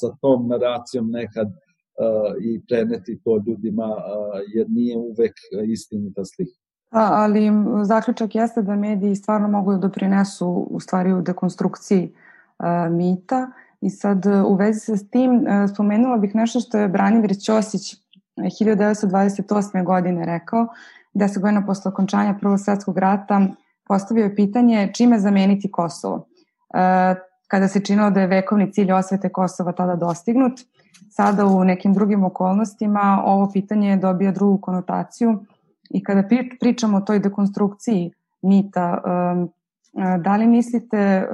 sa 0.00 0.16
tom 0.20 0.48
naracijom 0.48 1.10
nekad 1.10 1.48
i 2.40 2.60
preneti 2.68 3.20
to 3.24 3.42
ljudima, 3.46 3.88
jer 4.54 4.66
nije 4.68 4.96
uvek 4.96 5.32
istinita 5.72 6.24
slika. 6.24 6.58
A, 6.90 7.08
ali 7.12 7.50
zaključak 7.82 8.34
jeste 8.34 8.62
da 8.62 8.76
mediji 8.76 9.16
stvarno 9.16 9.48
mogu 9.48 9.72
da 9.72 9.78
doprinesu 9.78 10.66
u 10.70 10.80
stvari 10.80 11.12
u 11.12 11.22
dekonstrukciji 11.22 12.12
a, 12.14 12.25
mita 12.90 13.50
i 13.80 13.90
sad 13.90 14.26
u 14.46 14.54
vezi 14.54 14.80
sa 14.80 14.96
tim 15.10 15.44
a, 15.48 15.68
spomenula 15.68 16.16
bih 16.16 16.34
nešto 16.34 16.60
što 16.60 16.78
je 16.78 16.88
Branimir 16.88 17.36
Ćosić 17.40 17.94
1928. 18.36 19.84
godine 19.84 20.26
rekao, 20.26 20.66
10 21.14 21.40
godina 21.40 21.66
posle 21.66 21.88
okončanja 21.88 22.34
Prvog 22.40 22.60
svetskog 22.60 22.98
rata, 22.98 23.40
postavio 23.88 24.24
je 24.24 24.36
pitanje 24.36 24.90
čime 24.94 25.18
zameniti 25.18 25.70
Kosovo. 25.70 26.26
E, 26.74 27.14
kada 27.48 27.68
se 27.68 27.80
činilo 27.80 28.10
da 28.10 28.20
je 28.20 28.26
vekovni 28.26 28.72
cilj 28.72 28.92
osvete 28.92 29.28
Kosova 29.28 29.72
tada 29.72 29.96
dostignut, 29.96 30.52
sada 31.10 31.46
u 31.46 31.64
nekim 31.64 31.94
drugim 31.94 32.24
okolnostima 32.24 33.22
ovo 33.24 33.50
pitanje 33.52 33.96
dobija 33.96 34.32
drugu 34.32 34.60
konotaciju 34.60 35.44
i 35.90 36.04
kada 36.04 36.28
pričamo 36.60 36.96
o 36.96 37.00
toj 37.00 37.18
dekonstrukciji 37.18 38.12
mita, 38.42 39.02
da 40.18 40.36
li 40.36 40.46
mislite 40.46 40.96
e, 40.96 41.20
e, 41.20 41.26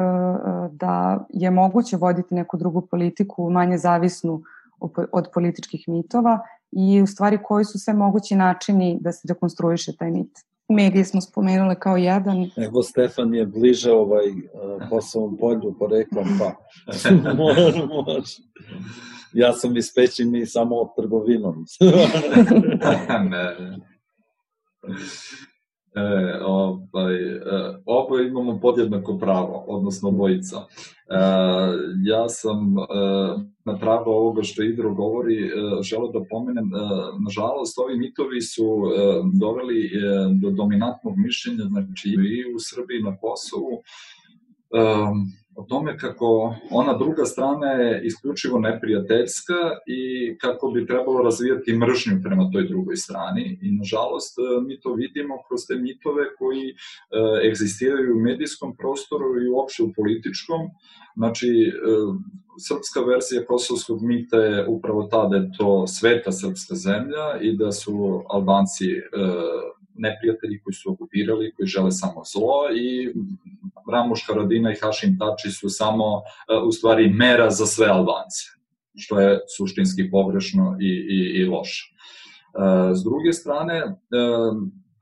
da 0.73 1.27
je 1.29 1.51
moguće 1.51 1.97
voditi 1.97 2.35
neku 2.35 2.57
drugu 2.57 2.81
politiku 2.81 3.51
manje 3.51 3.79
zavisnu 3.79 4.43
od 5.13 5.29
političkih 5.35 5.85
mitova 5.89 6.41
i 6.73 7.03
u 7.03 7.07
stvari 7.07 7.39
koji 7.43 7.65
su 7.65 7.79
sve 7.79 7.95
mogući 7.95 8.37
načini 8.37 8.99
da 9.01 9.13
se 9.13 9.29
dekonstruiše 9.29 9.97
taj 9.97 10.11
mit. 10.11 10.39
Medije 10.69 11.05
smo 11.05 11.21
spomenule 11.21 11.75
kao 11.75 11.97
jedan. 11.97 12.51
Evo 12.57 12.83
Stefan 12.83 13.35
je 13.35 13.47
bliže 13.47 13.93
ovaj 13.93 14.31
uh, 14.31 14.89
Kosovom 14.91 15.37
polju 15.37 15.75
poreklom, 15.79 16.25
pa 16.39 16.53
može, 17.43 17.87
može. 17.87 18.37
Ja 19.33 19.53
sam 19.53 19.77
iz 19.77 19.95
Pećini 19.95 20.47
samo 20.47 20.93
trgovinom. 20.97 21.65
E, 25.95 26.39
ovaj, 26.45 27.15
oboje 27.87 28.29
imamo 28.29 28.61
podjednako 28.61 29.19
pravo, 29.19 29.65
odnosno 29.69 30.11
bojica. 30.11 30.57
E, 30.57 30.65
ja 32.05 32.29
sam 32.29 32.59
e, 32.79 32.83
na 33.65 33.79
tragu 33.79 34.11
ovoga 34.11 34.43
što 34.43 34.63
Idro 34.63 34.95
govori, 34.95 35.47
e, 35.47 35.51
želeo 35.83 36.13
da 36.13 36.21
pomenem, 36.31 36.65
e, 36.65 36.79
nažalost, 37.25 37.79
ovi 37.79 37.99
mitovi 37.99 38.41
su 38.41 38.65
e, 38.65 38.99
doveli 39.41 39.87
e, 39.87 39.91
do 40.43 40.51
dominantnog 40.51 41.15
mišljenja, 41.17 41.65
znači 41.65 42.09
i 42.09 42.55
u 42.55 42.59
Srbiji 42.59 43.03
na 43.03 43.17
Kosovu, 43.17 43.83
e, 44.75 44.83
o 45.57 45.63
tome 45.63 45.99
kako 45.99 46.55
ona 46.71 46.99
druga 46.99 47.25
strana 47.25 47.67
je 47.67 48.03
isključivo 48.05 48.59
neprijateljska 48.59 49.61
i 49.87 50.03
kako 50.39 50.71
bi 50.71 50.87
trebalo 50.87 51.23
razvijati 51.23 51.77
mržnju 51.77 52.21
prema 52.23 52.51
toj 52.53 52.69
drugoj 52.69 52.97
strani. 52.97 53.59
I 53.63 53.73
nažalost 53.73 54.37
mi 54.67 54.81
to 54.81 54.95
vidimo 54.95 55.35
kroz 55.49 55.61
te 55.69 55.75
mitove 55.75 56.25
koji 56.39 56.69
e, 56.69 56.75
egzistiraju 57.49 58.17
u 58.17 58.21
medijskom 58.21 58.77
prostoru 58.77 59.43
i 59.43 59.49
uopšte 59.49 59.83
u 59.83 59.93
političkom. 59.97 60.61
Znači, 61.17 61.49
e, 61.49 61.73
srpska 62.69 63.01
verzija 63.01 63.45
kosovskog 63.47 64.03
mita 64.03 64.37
je 64.37 64.67
upravo 64.69 65.03
ta 65.03 65.29
da 65.29 65.37
je 65.37 65.51
to 65.59 65.87
sveta 65.87 66.33
srpska 66.33 66.75
zemlja 66.75 67.41
i 67.41 67.57
da 67.57 67.73
su 67.73 68.23
Albanci 68.29 68.91
e, 68.91 69.01
neprijatelji 69.95 70.61
koji 70.65 70.75
su 70.75 70.93
okupirali, 70.93 71.53
koji 71.57 71.67
žele 71.67 71.91
samo 71.91 72.23
zlo 72.25 72.71
i 72.75 73.13
Ramuš 73.93 74.27
Haradina 74.29 74.73
i 74.73 74.77
Hašim 74.83 75.19
Tači 75.19 75.51
su 75.51 75.69
samo 75.69 76.05
e, 76.05 76.23
u 76.67 76.73
stvari 76.73 77.09
mera 77.11 77.51
za 77.51 77.67
sve 77.67 77.87
Albance, 77.87 78.43
što 78.97 79.21
je 79.21 79.41
suštinski 79.57 80.11
pogrešno 80.11 80.77
i, 80.81 80.87
i, 80.87 81.41
i 81.41 81.47
loše. 81.47 81.85
E, 81.91 82.95
s 82.95 83.05
druge 83.05 83.33
strane, 83.33 83.77
e, 83.79 83.95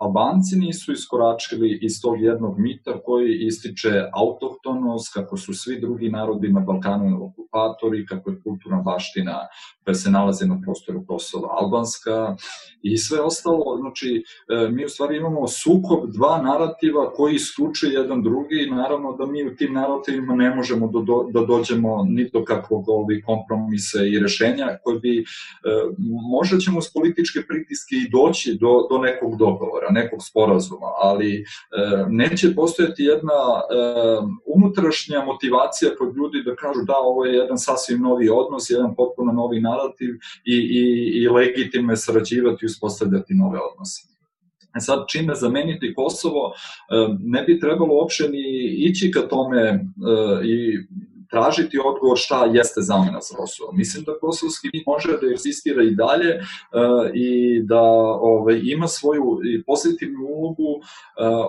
Albanci 0.00 0.56
nisu 0.56 0.92
iskoračili 0.92 1.78
iz 1.82 2.00
tog 2.02 2.22
jednog 2.22 2.58
mita 2.58 3.02
koji 3.04 3.38
ističe 3.40 3.92
autohtonost, 4.12 5.14
kako 5.14 5.36
su 5.36 5.54
svi 5.54 5.80
drugi 5.80 6.08
narodi 6.10 6.48
na 6.48 6.60
Balkanu 6.60 7.24
okupatori, 7.26 8.06
kako 8.06 8.30
je 8.30 8.40
kulturna 8.42 8.82
baština 8.82 9.38
koja 9.84 9.94
se 9.94 10.10
nalazi 10.10 10.46
na 10.46 10.60
prostoru 10.64 11.04
Kosova 11.06 11.48
albanska 11.60 12.36
i 12.82 12.98
sve 12.98 13.20
ostalo. 13.20 13.76
Znači, 13.80 14.24
e, 14.48 14.68
mi 14.68 14.84
u 14.84 14.88
stvari 14.88 15.16
imamo 15.16 15.48
sukob 15.48 16.10
dva 16.12 16.42
narativa 16.42 17.12
koji 17.12 17.34
isključuje 17.34 17.92
jedan 17.92 18.22
drugi 18.22 18.56
i 18.66 18.70
naravno 18.70 19.16
da 19.16 19.26
mi 19.26 19.46
u 19.46 19.56
tim 19.56 19.72
narativima 19.72 20.34
ne 20.34 20.54
možemo 20.54 20.86
da, 20.86 21.00
do, 21.00 21.26
da 21.34 21.40
dođemo 21.46 22.04
ni 22.08 22.30
do 22.32 22.44
kakvog 22.44 22.88
ovih 22.88 23.24
kompromise 23.26 23.98
i 24.08 24.18
rešenja 24.18 24.68
koji 24.84 24.98
bi, 24.98 25.18
e, 25.18 25.24
možda 26.36 26.58
ćemo 26.58 26.80
s 26.80 26.92
političke 26.92 27.40
pritiske 27.48 27.94
i 27.96 28.10
doći 28.10 28.58
do, 28.60 28.86
do 28.90 28.98
nekog 28.98 29.36
dogovora 29.36 29.89
nekog 29.90 30.20
sporazuma, 30.22 30.90
ali 31.02 31.30
e, 31.36 31.44
neće 32.08 32.54
postojati 32.54 33.02
jedna 33.02 33.40
e, 33.58 33.64
unutrašnja 34.46 35.24
motivacija 35.24 35.90
kod 35.98 36.16
ljudi 36.16 36.42
da 36.44 36.56
kažu 36.56 36.80
da 36.86 36.94
ovo 36.96 37.24
je 37.24 37.34
jedan 37.34 37.58
sasvim 37.58 38.00
novi 38.00 38.28
odnos, 38.28 38.70
jedan 38.70 38.94
potpuno 38.94 39.32
novi 39.32 39.60
narativ 39.60 40.14
i, 40.44 40.56
i, 40.80 40.84
i 41.22 41.28
legitimno 41.28 41.92
je 41.92 41.96
sarađivati 41.96 42.58
i 42.62 42.66
uspostavljati 42.66 43.34
nove 43.34 43.58
odnose. 43.72 44.10
E 44.76 44.80
sad, 44.80 45.04
čime 45.08 45.34
zameniti 45.34 45.94
Kosovo, 45.94 46.52
e, 46.52 46.54
ne 47.20 47.42
bi 47.42 47.60
trebalo 47.60 47.94
uopšte 47.94 48.28
ni 48.28 48.44
ići 48.78 49.10
ka 49.10 49.20
tome 49.20 49.60
e, 49.60 49.78
i 50.44 50.78
tražiti 51.30 51.78
odgovor 51.84 52.18
šta 52.18 52.44
jeste 52.44 52.80
zamena 52.80 53.20
za 53.20 53.36
Kosovo. 53.36 53.72
Mislim 53.72 54.04
da 54.04 54.18
kosovski 54.20 54.68
može 54.86 55.08
da 55.20 55.32
eksistira 55.32 55.82
i 55.82 55.94
dalje 55.94 56.30
uh, 56.36 57.10
i 57.14 57.60
da 57.62 57.82
ovaj, 58.32 58.60
ima 58.64 58.88
svoju 58.88 59.40
pozitivnu 59.66 60.24
ulogu 60.26 60.70
uh, 60.72 60.82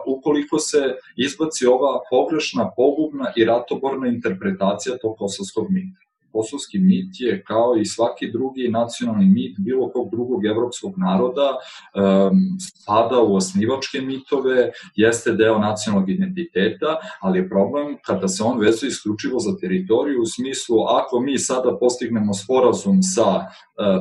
ukoliko 0.05 0.59
se 0.59 0.95
izbaci 1.17 1.65
ova 1.65 1.99
pogrešna, 2.09 2.71
pogubna 2.77 3.33
i 3.35 3.45
ratoborna 3.45 4.07
interpretacija 4.07 4.97
tog 4.97 5.15
kosovskog 5.17 5.67
mita 5.69 6.10
kosovski 6.31 6.79
mit 6.79 7.19
je 7.19 7.43
kao 7.43 7.75
i 7.81 7.85
svaki 7.85 8.31
drugi 8.31 8.67
nacionalni 8.67 9.25
mit 9.25 9.55
bilo 9.59 9.89
kog 9.89 10.09
drugog 10.11 10.45
evropskog 10.45 10.93
naroda 10.97 11.49
um, 11.51 12.57
spada 12.59 13.19
u 13.19 13.35
osnivačke 13.35 14.01
mitove, 14.01 14.71
jeste 14.95 15.31
deo 15.31 15.59
nacionalnog 15.59 16.09
identiteta, 16.09 16.97
ali 17.21 17.39
je 17.39 17.49
problem 17.49 17.97
kada 18.05 18.27
se 18.27 18.43
on 18.43 18.59
vezuje 18.59 18.87
isključivo 18.87 19.39
za 19.39 19.57
teritoriju 19.61 20.21
u 20.21 20.25
smislu 20.25 20.77
ako 20.81 21.19
mi 21.19 21.37
sada 21.37 21.77
postignemo 21.79 22.33
sporazum 22.33 23.03
sa 23.03 23.29
uh, 23.35 23.45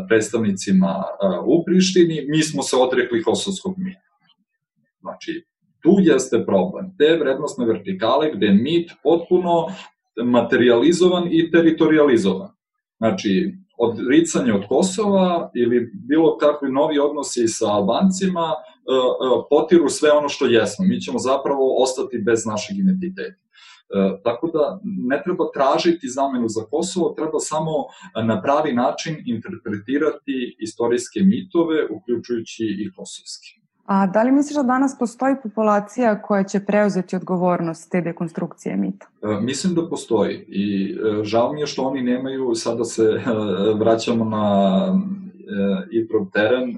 predstavnicima 0.08 0.94
uh, 0.96 1.44
u 1.46 1.64
Prištini, 1.64 2.24
mi 2.28 2.42
smo 2.42 2.62
se 2.62 2.76
odrekli 2.76 3.22
kosovskog 3.22 3.74
mita. 3.78 4.10
Znači, 5.00 5.44
tu 5.82 5.96
jeste 5.98 6.44
problem. 6.46 6.94
Te 6.98 7.16
vrednostne 7.20 7.66
vertikale 7.66 8.30
gde 8.34 8.52
mit 8.52 8.90
potpuno 9.02 9.66
materializovan 10.24 11.28
i 11.30 11.50
teritorializovan. 11.50 12.50
Znači, 12.98 13.54
odricanje 13.80 14.52
od 14.52 14.62
Kosova 14.68 15.50
ili 15.54 15.90
bilo 15.94 16.38
kakvi 16.38 16.72
novi 16.72 16.98
odnosi 16.98 17.48
sa 17.48 17.66
Albancima 17.66 18.46
e, 18.50 18.54
e, 18.54 18.96
potiru 19.50 19.88
sve 19.88 20.10
ono 20.12 20.28
što 20.28 20.46
jesmo. 20.46 20.84
Mi 20.84 21.00
ćemo 21.00 21.18
zapravo 21.18 21.82
ostati 21.82 22.18
bez 22.18 22.46
našeg 22.46 22.78
identiteta. 22.78 23.40
E, 23.40 24.20
tako 24.24 24.50
da 24.54 24.80
ne 24.82 25.22
treba 25.24 25.44
tražiti 25.54 26.08
zamenu 26.08 26.48
za 26.48 26.62
Kosovo, 26.70 27.14
treba 27.16 27.38
samo 27.38 27.72
na 28.26 28.42
pravi 28.42 28.72
način 28.72 29.14
interpretirati 29.26 30.56
istorijske 30.58 31.20
mitove, 31.20 31.86
uključujući 31.90 32.64
i 32.82 32.92
kosovski. 32.92 33.59
A 33.90 34.06
da 34.06 34.22
li 34.22 34.32
misliš 34.32 34.56
da 34.56 34.62
danas 34.62 34.98
postoji 34.98 35.34
populacija 35.42 36.22
koja 36.22 36.44
će 36.44 36.60
preuzeti 36.60 37.16
odgovornost 37.16 37.90
te 37.90 38.00
dekonstrukcije 38.00 38.76
mita? 38.76 39.06
E, 39.22 39.40
mislim 39.40 39.74
da 39.74 39.88
postoji 39.88 40.44
i 40.48 40.92
e, 40.92 41.24
žao 41.24 41.52
mi 41.52 41.60
je 41.60 41.66
što 41.66 41.82
oni 41.82 42.02
nemaju, 42.02 42.54
sada 42.54 42.84
se 42.84 43.02
e, 43.02 43.20
vraćamo 43.74 44.24
na 44.24 44.44
IPROV 45.92 46.26
teren, 46.32 46.70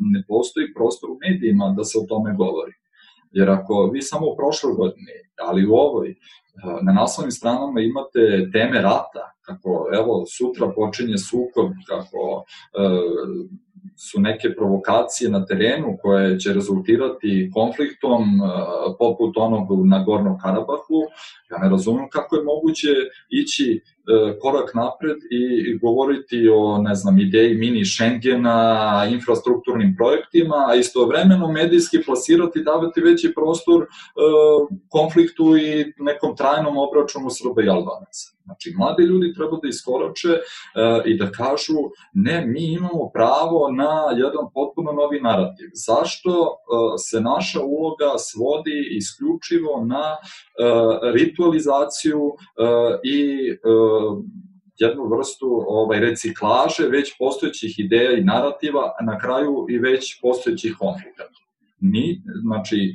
ne 0.00 0.24
postoji 0.28 0.74
prostor 0.74 1.10
u 1.10 1.18
medijima 1.20 1.74
da 1.76 1.84
se 1.84 1.98
o 1.98 2.06
tome 2.08 2.34
govori. 2.34 2.72
Jer 3.30 3.50
ako 3.50 3.90
vi 3.92 4.02
samo 4.02 4.26
u 4.26 4.36
prošloj 4.36 4.74
godini, 4.74 5.12
ali 5.48 5.66
u 5.66 5.72
ovoj, 5.74 6.14
na 6.82 6.92
naslovnim 6.92 7.30
stranama 7.30 7.80
imate 7.80 8.50
teme 8.52 8.80
rata, 8.80 9.32
kako 9.40 9.88
evo 9.94 10.24
sutra 10.26 10.72
počinje 10.76 11.18
sukob, 11.18 11.70
kako 11.88 12.44
su 14.00 14.20
neke 14.20 14.54
provokacije 14.54 15.30
na 15.30 15.46
terenu 15.46 15.96
koje 16.02 16.38
će 16.38 16.52
rezultirati 16.52 17.50
konfliktom 17.54 18.24
poput 18.98 19.36
onog 19.36 19.86
na 19.86 20.02
Gornom 20.04 20.38
Karabahu, 20.38 21.00
ja 21.50 21.58
ne 21.58 21.68
razumem 21.70 22.08
kako 22.10 22.36
je 22.36 22.42
moguće 22.42 22.88
ići 23.28 23.82
E, 24.10 24.38
korak 24.38 24.74
napred 24.74 25.16
i 25.30 25.78
govoriti 25.78 26.48
o, 26.48 26.78
ne 26.78 26.94
znam, 26.94 27.18
ideji 27.18 27.54
mini 27.54 27.84
Schengena, 27.84 29.06
infrastrukturnim 29.10 29.96
projektima, 29.98 30.56
a 30.68 30.74
istovremeno 30.74 31.52
medijski 31.52 31.98
plasirati, 32.06 32.62
davati 32.62 33.00
veći 33.00 33.32
prostor 33.34 33.82
e, 33.82 33.86
konfliktu 34.88 35.56
i 35.56 35.92
nekom 35.98 36.36
trajnom 36.36 36.76
obračunu 36.76 37.30
Srba 37.30 37.62
i 37.62 37.68
Albanaca. 37.68 38.26
Znači, 38.44 38.74
mladi 38.78 39.02
ljudi 39.02 39.34
treba 39.34 39.56
da 39.62 39.68
iskorače 39.68 40.28
e, 40.28 40.40
i 41.04 41.18
da 41.18 41.30
kažu 41.30 41.78
ne, 42.12 42.46
mi 42.46 42.64
imamo 42.72 43.10
pravo 43.14 43.70
na 43.70 43.89
jedan 44.16 44.44
potpuno 44.54 44.92
novi 44.92 45.20
narativ. 45.20 45.68
Zašto 45.86 46.30
e, 46.30 46.54
se 46.98 47.20
naša 47.20 47.60
uloga 47.60 48.10
svodi 48.18 48.78
isključivo 48.90 49.84
na 49.84 50.06
e, 50.12 50.18
ritualizaciju 51.14 52.22
e, 52.28 52.32
i 53.04 53.20
jednu 54.76 55.02
vrstu 55.16 55.64
ovaj, 55.68 56.00
reciklaže 56.00 56.88
već 56.88 57.18
postojećih 57.18 57.78
ideja 57.78 58.12
i 58.12 58.24
narativa, 58.24 58.92
na 59.04 59.18
kraju 59.18 59.66
i 59.68 59.78
već 59.78 60.20
postojećih 60.22 60.76
konflikata. 60.78 61.38
Ni, 61.80 62.22
znači, 62.42 62.94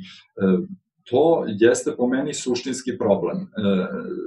to 1.10 1.44
jeste 1.46 1.96
po 1.96 2.06
meni 2.06 2.34
suštinski 2.34 2.98
problem. 2.98 3.50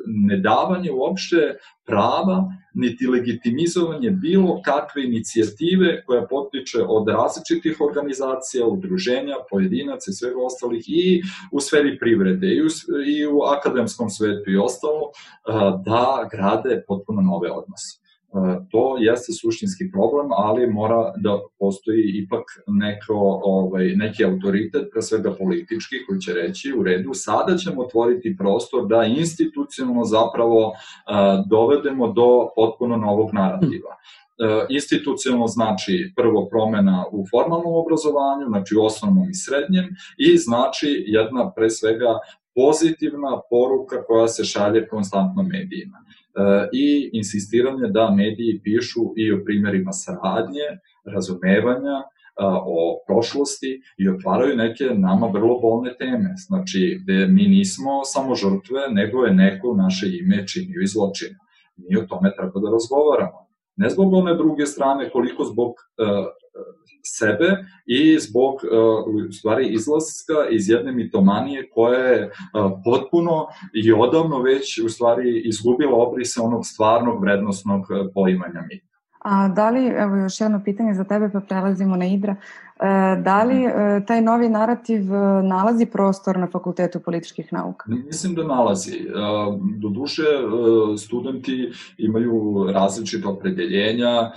Nedavanje 0.08 0.92
uopšte 0.92 1.58
prava, 1.86 2.46
niti 2.74 3.08
legitimizovanje 3.08 4.12
bilo 4.12 4.62
kakve 4.62 5.04
inicijative 5.04 6.04
koja 6.06 6.28
potiče 6.28 6.78
od 6.88 7.08
različitih 7.08 7.82
organizacija, 7.82 8.66
udruženja, 8.66 9.36
pojedinaca 9.50 10.12
i 10.12 10.14
svega 10.14 10.42
ostalih 10.46 10.84
i 10.88 11.22
u 11.52 11.60
sferi 11.60 12.00
privrede 12.00 12.48
i 12.48 12.62
u, 12.62 12.68
i 13.06 13.26
u 13.28 13.42
akademskom 13.42 14.10
svetu 14.10 14.52
i 14.52 14.58
ostalo, 14.58 15.12
da 15.86 16.30
grade 16.32 16.84
potpuno 16.88 17.22
nove 17.22 17.52
odnose. 17.52 17.99
E, 18.30 18.68
to 18.72 18.98
jeste 19.00 19.34
suštinski 19.34 19.92
problem, 19.92 20.28
ali 20.32 20.68
mora 20.68 21.14
da 21.18 21.40
postoji 21.60 22.02
ipak 22.24 22.44
neko, 22.68 23.42
ovaj, 23.44 23.86
neki 23.96 24.26
autoritet, 24.26 24.90
pre 24.92 25.02
svega 25.02 25.36
politički, 25.36 25.96
koji 26.08 26.20
će 26.20 26.34
reći 26.34 26.74
u 26.80 26.84
redu, 26.84 27.10
sada 27.14 27.58
ćemo 27.58 27.82
otvoriti 27.82 28.36
prostor 28.38 28.88
da 28.88 29.04
institucionalno 29.04 30.04
zapravo 30.04 30.68
uh, 30.68 30.74
dovedemo 31.50 32.08
do 32.08 32.50
potpuno 32.56 32.98
novog 32.98 33.34
narativa. 33.34 33.94
Uh, 33.96 34.66
institucionalno 34.70 35.48
znači 35.48 36.14
prvo 36.16 36.48
promena 36.52 37.06
u 37.12 37.26
formalnom 37.32 37.74
obrazovanju, 37.76 38.46
znači 38.48 38.76
u 38.76 38.84
osnovnom 38.84 39.30
i 39.30 39.34
srednjem, 39.34 39.88
i 40.18 40.38
znači 40.38 41.04
jedna 41.08 41.52
pre 41.52 41.70
svega 41.70 42.20
pozitivna 42.60 43.42
poruka 43.50 44.04
koja 44.08 44.28
se 44.28 44.44
šalje 44.44 44.88
konstantno 44.88 45.44
medijima. 45.44 45.98
E, 46.00 46.70
i 46.74 47.10
insistiranje 47.14 47.88
da 47.88 48.12
mediji 48.12 48.62
pišu 48.64 49.04
i 49.16 49.34
o 49.34 49.42
primerima 49.46 49.92
saradnje, 49.92 50.68
razumevanja, 51.14 51.98
e, 52.00 52.06
o 52.76 52.80
prošlosti 53.08 53.82
i 53.98 54.10
otvaraju 54.10 54.58
neke 54.58 54.84
nama 54.84 55.28
vrlo 55.28 55.60
bolne 55.60 55.92
teme. 56.00 56.34
Znači, 56.48 57.00
gde 57.04 57.28
mi 57.28 57.44
nismo 57.48 57.92
samo 58.04 58.36
žrtve, 58.36 58.82
nego 58.92 59.18
je 59.26 59.34
neko 59.34 59.76
naše 59.84 60.06
ime 60.22 60.48
činio 60.48 60.82
i 60.84 60.92
zločina. 60.94 61.40
Mi 61.78 61.98
o 61.98 62.08
tome 62.10 62.34
treba 62.38 62.60
da 62.60 62.70
razgovaramo. 62.72 63.40
Ne 63.76 63.90
zbog 63.90 64.14
one 64.14 64.34
druge 64.36 64.66
strane, 64.66 65.10
koliko 65.10 65.44
zbog 65.44 65.70
uh, 65.70 66.26
sebe 67.04 67.58
i 67.86 68.20
zbog 68.20 68.54
uh, 68.54 69.32
stvari 69.32 69.68
izlaska 69.74 70.50
iz 70.52 70.70
jedne 70.70 70.92
mitomanije 70.92 71.70
koja 71.70 72.00
je 72.00 72.26
uh, 72.26 72.32
potpuno 72.86 73.48
i 73.74 73.92
odavno 73.92 74.42
već 74.42 74.80
u 74.80 74.90
stvari 74.90 75.42
izgubila 75.46 75.98
obrise 75.98 76.42
onog 76.42 76.66
stvarnog 76.66 77.22
vrednostnog 77.22 77.86
poimanja 78.14 78.62
mita. 78.70 78.89
A 79.20 79.48
da 79.48 79.70
li, 79.70 79.88
evo 79.88 80.16
još 80.16 80.42
jedno 80.42 80.62
pitanje 80.66 80.94
za 80.94 81.04
tebe 81.04 81.30
pa 81.34 81.40
prelazimo 81.40 81.96
na 81.96 82.06
Idra, 82.06 82.36
E, 82.80 83.22
da 83.22 83.44
li 83.44 83.64
e, 83.64 84.06
taj 84.08 84.22
novi 84.22 84.50
narativ 84.50 85.14
e, 85.14 85.44
nalazi 85.44 85.86
prostor 85.86 86.38
na 86.38 86.48
Fakultetu 86.48 87.00
političkih 87.00 87.54
nauka? 87.54 87.92
Mislim 88.06 88.36
da 88.36 88.44
nalazi. 88.44 88.92
Do 89.82 89.90
duše, 89.90 90.24
studenti 90.98 91.72
imaju 91.98 92.68
različite 92.74 93.28
opredeljenja, 93.28 94.32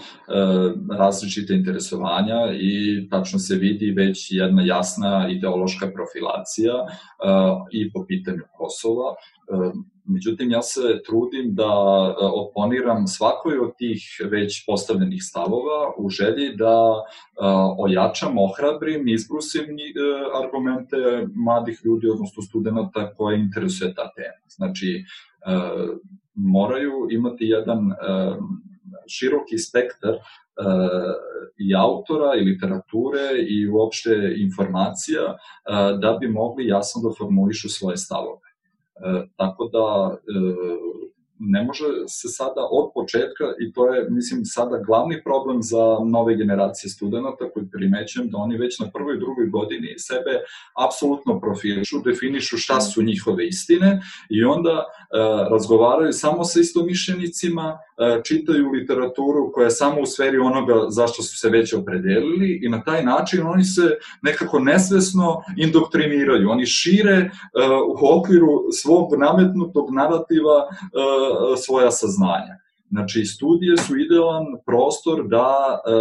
različite 0.99 1.55
interesovanja 1.55 2.53
i 2.55 3.07
tačno 3.11 3.39
se 3.39 3.57
vidi 3.57 3.91
već 3.91 4.29
jedna 4.31 4.63
jasna 4.63 5.29
ideološka 5.31 5.91
profilacija 5.95 6.73
i 7.73 7.93
po 7.93 8.05
pitanju 8.09 8.43
Kosova. 8.53 9.15
Međutim, 10.05 10.51
ja 10.51 10.63
se 10.63 10.81
trudim 11.07 11.55
da 11.55 11.71
oponiram 12.35 13.07
svakoj 13.07 13.59
od 13.59 13.77
tih 13.77 14.03
već 14.31 14.67
postavljenih 14.67 15.23
stavova 15.23 15.95
u 15.99 16.09
želji 16.09 16.57
da 16.57 17.05
ojačam 17.79 18.33
sam 18.33 18.39
ohrabrim, 18.39 19.09
izbrusim 19.09 19.65
e, 19.65 19.93
argumente 20.45 20.97
mladih 21.35 21.81
ljudi, 21.85 22.09
odnosno 22.09 22.43
studenta 22.43 23.15
koje 23.15 23.41
interesuje 23.41 23.95
ta 23.95 24.11
tema. 24.17 24.45
Znači, 24.49 24.89
e, 24.97 25.05
moraju 26.35 26.93
imati 27.11 27.45
jedan 27.45 27.91
e, 27.91 27.95
široki 29.09 29.59
spektar 29.59 30.15
i 31.59 31.75
autora 31.75 32.35
i 32.37 32.45
literature 32.45 33.27
i 33.49 33.69
uopšte 33.69 34.35
informacija 34.37 35.37
da 36.01 36.17
bi 36.21 36.29
mogli 36.29 36.67
jasno 36.67 37.03
da 37.03 37.15
formulišu 37.19 37.69
svoje 37.69 37.97
stavove. 37.97 38.52
Tako 39.37 39.69
da 39.73 40.17
ne 41.45 41.65
može 41.65 41.85
se 42.09 42.29
sada 42.29 42.61
od 42.71 42.91
početka, 42.95 43.45
i 43.61 43.73
to 43.73 43.95
je, 43.95 44.07
mislim, 44.11 44.45
sada 44.45 44.79
glavni 44.87 45.23
problem 45.25 45.63
za 45.63 45.99
nove 46.07 46.37
generacije 46.37 46.91
studenta 46.91 47.51
koji 47.55 47.71
primećujem 47.73 48.31
da 48.31 48.39
oni 48.39 48.57
već 48.57 48.79
na 48.79 48.91
prvoj 48.91 49.17
i 49.17 49.19
drugoj 49.19 49.47
godini 49.47 49.95
sebe 49.99 50.31
apsolutno 50.87 51.41
profilišu, 51.41 52.03
definišu 52.05 52.57
šta 52.57 52.81
su 52.81 53.03
njihove 53.03 53.47
istine 53.47 54.01
i 54.31 54.45
onda 54.45 54.77
e, 54.79 54.85
razgovaraju 55.51 56.13
samo 56.13 56.45
sa 56.45 56.61
istomišljenicima, 56.61 57.67
e, 57.73 57.92
čitaju 58.25 58.71
literaturu 58.71 59.53
koja 59.53 59.65
je 59.65 59.71
samo 59.71 60.01
u 60.01 60.07
sferi 60.07 60.39
onoga 60.39 60.75
zašto 60.89 61.23
su 61.23 61.37
se 61.37 61.49
već 61.49 61.75
opredelili 61.75 62.61
i 62.63 62.69
na 62.69 62.83
taj 62.83 63.05
način 63.05 63.47
oni 63.47 63.65
se 63.65 63.83
nekako 64.23 64.59
nesvesno 64.59 65.43
indoktriniraju. 65.57 66.51
Oni 66.51 66.67
šire 66.67 67.17
e, 67.17 67.31
u 68.03 68.19
okviru 68.19 68.49
svog 68.73 69.09
nametnutog 69.19 69.95
narativa 69.95 70.57
e, 70.69 70.69
svoja 71.57 71.91
saznanja. 71.91 72.57
Znači, 72.91 73.25
studije 73.25 73.77
su 73.77 73.99
idealan 73.99 74.45
prostor 74.67 75.29
da 75.29 75.81
e, 75.87 75.93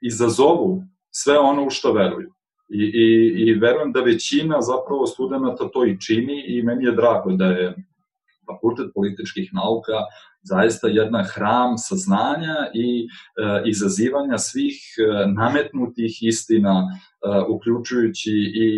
izazovu 0.00 0.82
sve 1.10 1.38
ono 1.38 1.66
u 1.66 1.70
što 1.70 1.92
veruju. 1.92 2.32
I, 2.68 2.82
i, 2.84 3.06
I 3.46 3.54
verujem 3.54 3.92
da 3.92 4.00
većina 4.00 4.60
zapravo 4.60 5.06
studenta 5.06 5.70
to 5.72 5.86
i 5.86 6.00
čini 6.00 6.44
i 6.46 6.62
meni 6.62 6.84
je 6.84 6.92
drago 6.92 7.32
da 7.32 7.46
je 7.46 7.74
Fakultet 8.46 8.86
političkih 8.94 9.50
nauka 9.52 9.92
zaista 10.48 10.88
jedna 10.88 11.22
hram 11.32 11.78
saznanja 11.78 12.56
i 12.74 12.88
e, 13.04 13.08
izazivanja 13.66 14.38
svih 14.38 14.78
e, 14.98 15.26
nametnutih 15.32 16.12
istina, 16.22 16.76
e, 16.82 16.94
uključujući 17.54 18.32
i 18.54 18.68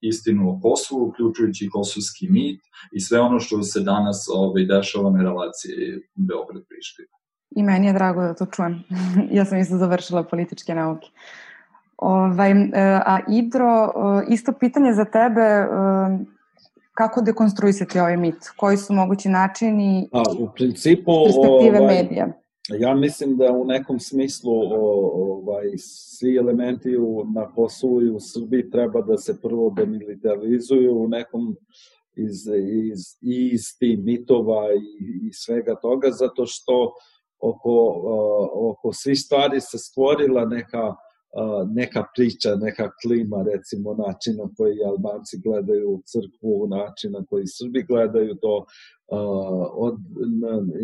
istinu 0.00 0.50
o 0.50 0.60
Kosovu, 0.62 1.08
uključujući 1.08 1.68
kosovski 1.68 2.28
mit 2.30 2.60
i 2.92 3.00
sve 3.00 3.20
ono 3.20 3.40
što 3.40 3.62
se 3.62 3.80
danas 3.80 4.28
ovaj, 4.34 4.64
dešava 4.64 5.10
na 5.10 5.22
relaciji 5.22 5.76
Beograd-Priština. 6.14 7.14
I 7.56 7.62
meni 7.62 7.86
je 7.86 7.92
drago 7.92 8.22
da 8.22 8.34
to 8.34 8.46
čujem. 8.46 8.82
ja 9.36 9.44
sam 9.44 9.58
isto 9.58 9.76
završila 9.76 10.22
političke 10.22 10.74
nauke. 10.74 11.08
Ovaj, 11.96 12.50
e, 12.50 12.66
a 13.06 13.18
Idro, 13.28 13.84
e, 13.84 13.90
isto 14.28 14.52
pitanje 14.52 14.92
za 14.92 15.04
tebe, 15.04 15.40
e, 15.40 15.66
kako 17.00 17.20
dekonstruisati 17.20 17.98
ovaj 17.98 18.16
mit? 18.16 18.36
Koji 18.56 18.76
su 18.76 18.92
mogući 18.92 19.28
načini 19.28 20.08
a, 20.12 20.22
u 20.38 20.48
principu, 20.54 21.12
perspektive 21.24 21.78
ovaj, 21.80 21.94
medija? 21.94 22.26
Ja 22.78 22.94
mislim 22.94 23.36
da 23.36 23.52
u 23.52 23.64
nekom 23.64 24.00
smislu 24.00 24.52
ovaj, 25.14 25.64
svi 25.78 26.36
elementi 26.36 26.96
u, 26.96 27.24
na 27.34 27.52
Kosovu 27.54 28.02
i 28.02 28.10
u 28.10 28.20
Srbiji 28.20 28.70
treba 28.70 29.00
da 29.02 29.16
se 29.16 29.40
prvo 29.40 29.70
demilitarizuju 29.76 31.02
u 31.02 31.08
nekom 31.08 31.56
iz, 32.16 32.46
iz, 32.92 33.00
iz 33.20 33.60
tih 33.78 33.98
mitova 33.98 34.72
i, 34.74 35.28
i 35.28 35.32
svega 35.32 35.74
toga, 35.82 36.10
zato 36.10 36.46
što 36.46 36.92
oko, 37.38 37.74
uh, 38.04 38.70
oko 38.70 38.92
svih 38.92 39.18
stvari 39.18 39.60
se 39.60 39.78
stvorila 39.78 40.44
neka 40.44 40.94
neka 41.74 42.04
priča, 42.16 42.54
neka 42.54 42.90
klima, 43.02 43.44
recimo 43.52 43.94
način 43.94 44.36
na 44.36 44.48
koji 44.56 44.84
Albanci 44.84 45.40
gledaju 45.44 46.02
crkvu, 46.04 46.66
način 46.66 47.12
na 47.12 47.24
koji 47.30 47.46
Srbi 47.46 47.82
gledaju 47.82 48.34
to 48.34 48.64
od 49.74 49.96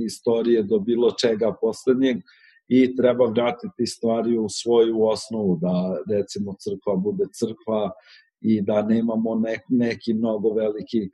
istorije 0.06 0.62
do 0.62 0.78
bilo 0.78 1.10
čega 1.10 1.54
poslednjeg 1.60 2.16
i 2.68 2.96
treba 2.96 3.26
vratiti 3.26 3.86
stvari 3.86 4.38
u 4.38 4.48
svoju 4.48 5.04
osnovu, 5.04 5.58
da 5.60 5.98
recimo 6.16 6.54
crkva 6.58 6.96
bude 6.96 7.24
crkva 7.32 7.90
i 8.40 8.60
da 8.60 8.82
nemamo 8.82 9.34
ne, 9.34 9.58
neki 9.68 10.14
mnogo 10.14 10.50
veliki 10.50 11.10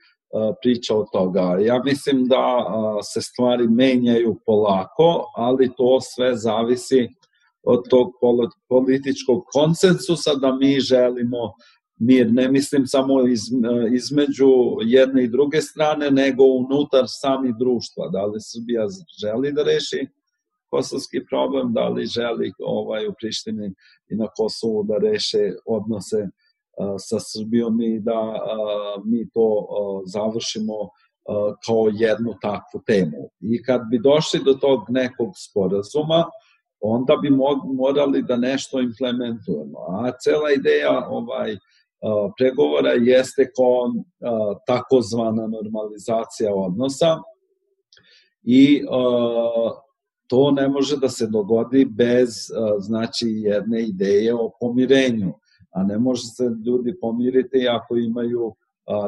priča 0.62 0.96
od 0.96 1.06
toga. 1.12 1.58
Ja 1.60 1.82
mislim 1.84 2.26
da 2.26 2.66
se 3.02 3.20
stvari 3.20 3.68
menjaju 3.68 4.36
polako, 4.46 5.24
ali 5.36 5.70
to 5.76 6.00
sve 6.00 6.36
zavisi 6.36 7.08
od 7.62 7.88
tog 7.90 8.12
političkog 8.68 9.42
konsensusa 9.52 10.34
da 10.34 10.56
mi 10.56 10.80
želimo 10.80 11.52
mir. 12.00 12.32
Ne 12.32 12.48
mislim 12.48 12.86
samo 12.86 13.28
iz, 13.28 13.40
između 13.94 14.50
jedne 14.84 15.24
i 15.24 15.30
druge 15.30 15.60
strane, 15.60 16.10
nego 16.10 16.44
unutar 16.44 17.04
sami 17.06 17.54
društva. 17.58 18.08
Da 18.08 18.24
li 18.24 18.38
Srbija 18.40 18.86
želi 19.22 19.52
da 19.52 19.62
reši 19.62 20.08
kosovski 20.70 21.26
problem, 21.30 21.72
da 21.72 21.88
li 21.88 22.06
želi 22.06 22.52
ovaj, 22.58 23.06
u 23.06 23.14
Prištini 23.20 23.74
i 24.08 24.16
na 24.16 24.26
Kosovu 24.36 24.84
da 24.84 24.96
reše 24.98 25.52
odnose 25.66 26.28
sa 26.98 27.18
Srbijom 27.20 27.80
i 27.80 28.00
da 28.00 28.20
mi 29.04 29.30
to 29.30 29.68
završimo 30.06 30.74
kao 31.66 31.90
jednu 31.92 32.34
takvu 32.42 32.80
temu. 32.86 33.30
I 33.40 33.62
kad 33.62 33.80
bi 33.90 33.98
došli 33.98 34.40
do 34.44 34.54
tog 34.54 34.80
nekog 34.88 35.28
sporazuma, 35.36 36.24
onda 36.82 37.16
bi 37.22 37.30
morali 37.74 38.22
da 38.22 38.36
nešto 38.36 38.80
implementujemo. 38.80 39.78
A 39.78 40.12
cela 40.20 40.52
ideja 40.52 41.08
ovaj 41.08 41.56
pregovora 42.38 42.90
jeste 42.90 43.50
kao 43.56 43.92
takozvana 44.66 45.46
normalizacija 45.46 46.54
odnosa 46.54 47.16
i 48.42 48.82
to 50.26 50.50
ne 50.50 50.68
može 50.68 50.96
da 50.96 51.08
se 51.08 51.26
dogodi 51.26 51.84
bez 51.84 52.28
znači 52.78 53.26
jedne 53.28 53.82
ideje 53.82 54.34
o 54.34 54.50
pomirenju 54.60 55.32
a 55.72 55.82
ne 55.82 55.98
može 55.98 56.22
se 56.22 56.44
ljudi 56.66 57.00
pomiriti 57.00 57.68
ako 57.68 57.96
imaju 57.96 58.54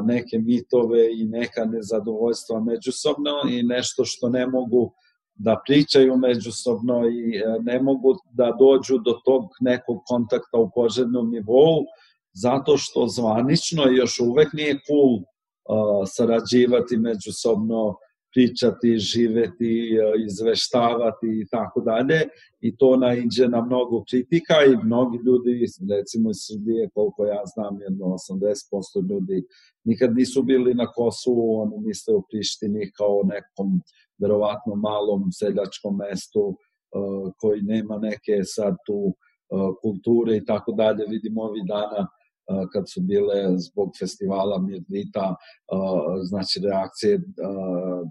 neke 0.05 0.39
mitove 0.39 1.21
i 1.21 1.25
neka 1.25 1.65
nezadovoljstva 1.65 2.61
međusobno 2.61 3.31
i 3.51 3.63
nešto 3.63 4.05
što 4.05 4.29
ne 4.29 4.47
mogu 4.47 4.93
da 5.35 5.61
pričaju 5.67 6.17
međusobno 6.17 7.09
i 7.09 7.43
a, 7.45 7.59
ne 7.63 7.83
mogu 7.83 8.15
da 8.33 8.57
dođu 8.59 8.99
do 8.99 9.13
tog 9.25 9.43
nekog 9.61 10.03
kontakta 10.09 10.59
u 10.59 10.71
poželjnom 10.75 11.31
nivou, 11.31 11.85
zato 12.33 12.77
što 12.77 13.07
zvanično 13.09 13.85
još 13.91 14.21
uvek 14.21 14.53
nije 14.53 14.79
cool 14.87 15.19
a, 15.19 16.07
sarađivati 16.07 16.97
međusobno 16.97 17.97
pričati, 18.35 18.99
živeti, 18.99 19.73
e, 19.97 20.25
izveštavati 20.27 21.27
i 21.43 21.47
tako 21.51 21.81
dalje. 21.81 22.21
I 22.61 22.77
to 22.77 22.97
naiđe 22.97 23.49
na 23.49 23.61
mnogo 23.61 24.05
kritika 24.11 24.55
i 24.67 24.85
mnogi 24.87 25.19
ljudi, 25.27 25.67
recimo 25.99 26.31
iz 26.31 26.41
Srbije, 26.47 26.89
koliko 26.95 27.27
ja 27.27 27.43
znam, 27.55 27.81
jedno 27.81 28.05
80% 28.07 29.11
ljudi 29.11 29.45
nikad 29.85 30.15
nisu 30.17 30.43
bili 30.43 30.75
na 30.75 30.87
Kosovu, 30.87 31.61
oni 31.63 31.79
misle 31.79 32.15
u 32.15 32.23
Prištini 32.31 32.93
kao 32.99 33.21
nekom 33.25 33.81
verovatno 34.23 34.75
malom 34.75 35.33
seljačkom 35.33 35.97
mestu 35.97 36.45
e, 36.51 36.57
koji 37.39 37.63
nema 37.63 37.99
neke 37.99 38.45
sad 38.45 38.77
tu 38.87 39.01
e, 39.09 39.15
kulture 39.83 40.37
i 40.37 40.45
tako 40.45 40.73
dalje. 40.73 41.07
Vidimo 41.09 41.43
ovih 41.43 41.63
dana 41.69 42.09
kad 42.73 42.85
su 42.91 43.01
bile 43.01 43.59
zbog 43.59 43.91
festivala 43.99 44.59
Mirdita, 44.59 45.35
znači 46.23 46.61
reakcije 46.61 47.21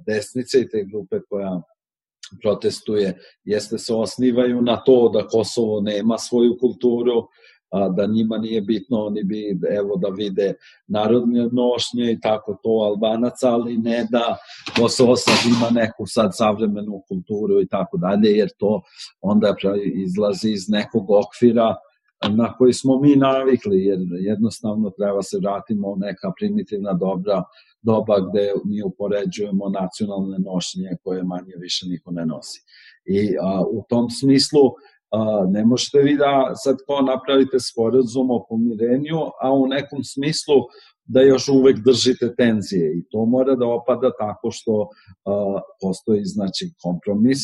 desnice 0.08 0.62
i 0.62 0.70
te 0.70 0.84
grupe 0.84 1.20
koja 1.30 1.62
protestuje, 2.42 3.20
jeste 3.44 3.78
se 3.78 3.94
osnivaju 3.94 4.62
na 4.62 4.84
to 4.84 5.10
da 5.10 5.28
Kosovo 5.28 5.82
nema 5.82 6.18
svoju 6.18 6.58
kulturu, 6.60 7.28
a, 7.74 7.90
da 7.90 8.06
njima 8.06 8.38
nije 8.38 8.62
bitno, 8.62 9.06
oni 9.06 9.24
bi 9.24 9.60
evo 9.70 9.98
da 9.98 10.08
vide 10.08 10.54
narodne 10.88 11.50
nošnje 11.52 12.12
i 12.12 12.20
tako 12.20 12.58
to 12.64 12.70
Albanaca, 12.70 13.50
ali 13.50 13.78
ne 13.78 14.08
da 14.12 14.38
Kosovo 14.80 15.16
sad 15.16 15.36
ima 15.58 15.82
neku 15.82 16.06
sad 16.06 16.30
savremenu 16.34 17.04
kulturu 17.08 17.62
i 17.62 17.68
tako 17.68 17.98
dalje, 17.98 18.30
jer 18.30 18.50
to 18.58 18.82
onda 19.22 19.56
izlazi 19.96 20.50
iz 20.50 20.70
nekog 20.70 21.12
okvira 21.12 21.76
na 22.30 22.54
koji 22.58 22.74
smo 22.74 23.00
mi 23.00 23.16
navikli, 23.16 23.86
jer 23.86 24.00
jednostavno 24.12 24.90
treba 24.90 25.22
se 25.22 25.38
vratimo 25.42 25.88
u 25.88 25.96
neka 25.96 26.32
primitivna 26.38 26.94
dobra 26.94 27.44
doba 27.82 28.16
gde 28.30 28.52
mi 28.66 28.84
upoređujemo 28.84 29.70
nacionalne 29.70 30.38
nošnje 30.40 30.90
koje 31.04 31.24
manje 31.24 31.54
više 31.58 31.88
niko 31.88 32.12
ne 32.12 32.26
nosi. 32.26 32.62
I 33.06 33.36
a, 33.42 33.62
u 33.72 33.86
tom 33.90 34.10
smislu 34.10 34.62
a, 35.14 35.46
ne 35.50 35.66
možete 35.66 36.00
vi 36.00 36.18
da 36.18 36.52
sad 36.56 36.78
ko 36.88 37.02
napravite 37.02 37.58
sporazum 37.60 38.32
o 38.32 38.46
pomirenju, 38.50 39.20
a 39.42 39.52
u 39.54 39.68
nekom 39.68 40.04
smislu 40.04 40.56
da 41.06 41.22
još 41.22 41.50
uvek 41.50 41.78
držite 41.86 42.36
tenzije 42.36 42.98
i 42.98 43.04
to 43.12 43.26
mora 43.26 43.56
da 43.56 43.68
opada 43.68 44.12
tako 44.20 44.52
što 44.52 44.88
a, 45.26 45.62
postoji 45.82 46.26
znači 46.26 46.74
kompromis 46.84 47.40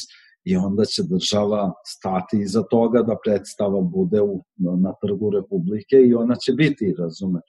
i 0.46 0.56
onda 0.56 0.86
će 0.86 1.04
država 1.04 1.74
stati 1.86 2.38
iza 2.42 2.64
toga 2.64 3.02
da 3.02 3.16
predstava 3.26 3.82
bude 3.82 4.22
u, 4.22 4.44
na 4.58 4.94
trgu 5.02 5.30
Republike 5.30 5.98
i 6.08 6.14
ona 6.14 6.36
će 6.36 6.54
biti, 6.54 6.96
razume. 7.00 7.42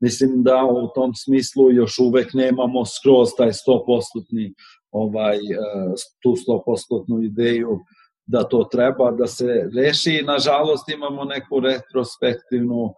Mislim 0.00 0.42
da 0.42 0.64
u 0.64 0.88
tom 0.94 1.12
smislu 1.14 1.72
još 1.72 1.98
uvek 1.98 2.34
nemamo 2.34 2.84
skroz 2.84 3.28
taj 3.38 3.48
100% 3.48 4.54
ovaj, 4.90 5.36
e, 5.36 5.40
tu 6.22 6.30
100% 6.30 7.26
ideju 7.26 7.78
da 8.26 8.44
to 8.44 8.64
treba 8.64 9.10
da 9.10 9.26
se 9.26 9.70
reši. 9.74 10.22
Nažalost 10.26 10.88
imamo 10.88 11.24
neku 11.24 11.60
retrospektivnu 11.60 12.94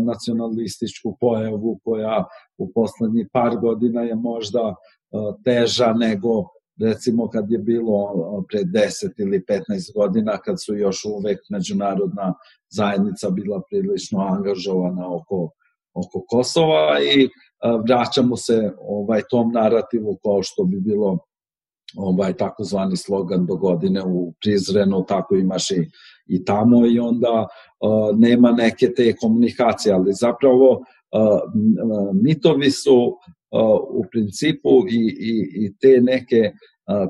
nacionalističku 0.00 1.16
pojavu 1.20 1.78
koja 1.84 2.24
u 2.58 2.72
poslednjih 2.72 3.28
par 3.32 3.56
godina 3.56 4.02
je 4.02 4.14
možda 4.14 4.74
teža 5.44 5.92
nego 5.92 6.44
recimo 6.80 7.28
kad 7.28 7.50
je 7.50 7.58
bilo 7.58 8.12
pre 8.48 8.60
10 8.60 9.12
ili 9.18 9.44
15 9.48 9.94
godina 9.94 10.36
kad 10.36 10.56
su 10.64 10.76
još 10.76 11.04
uvek 11.04 11.38
međunarodna 11.50 12.34
zajednica 12.70 13.30
bila 13.30 13.60
prilično 13.70 14.20
angažovana 14.20 15.14
oko, 15.14 15.50
oko 15.94 16.24
Kosova 16.28 17.00
i 17.00 17.28
vraćamo 17.88 18.36
se 18.36 18.72
ovaj 18.80 19.22
tom 19.30 19.52
narativu 19.52 20.18
kao 20.22 20.42
što 20.42 20.64
bi 20.64 20.80
bilo 20.80 21.18
ovaj 21.96 22.32
takozvani 22.32 22.96
slogan 22.96 23.46
do 23.46 23.56
godine 23.56 24.02
u 24.04 24.32
Prizrenu, 24.40 25.04
tako 25.08 25.36
imaš 25.36 25.70
i, 25.70 25.90
i 26.26 26.44
tamo 26.44 26.86
i 26.86 26.98
onda 26.98 27.46
uh, 27.80 28.18
nema 28.18 28.52
neke 28.52 28.94
te 28.96 29.16
komunikacije, 29.16 29.94
ali 29.94 30.12
zapravo 30.12 30.70
uh, 30.72 31.40
mitovi 32.22 32.70
su 32.70 33.16
u 33.90 34.04
principu 34.10 34.68
i, 34.90 35.16
i, 35.20 35.64
i 35.66 35.76
te 35.80 36.00
neke 36.00 36.52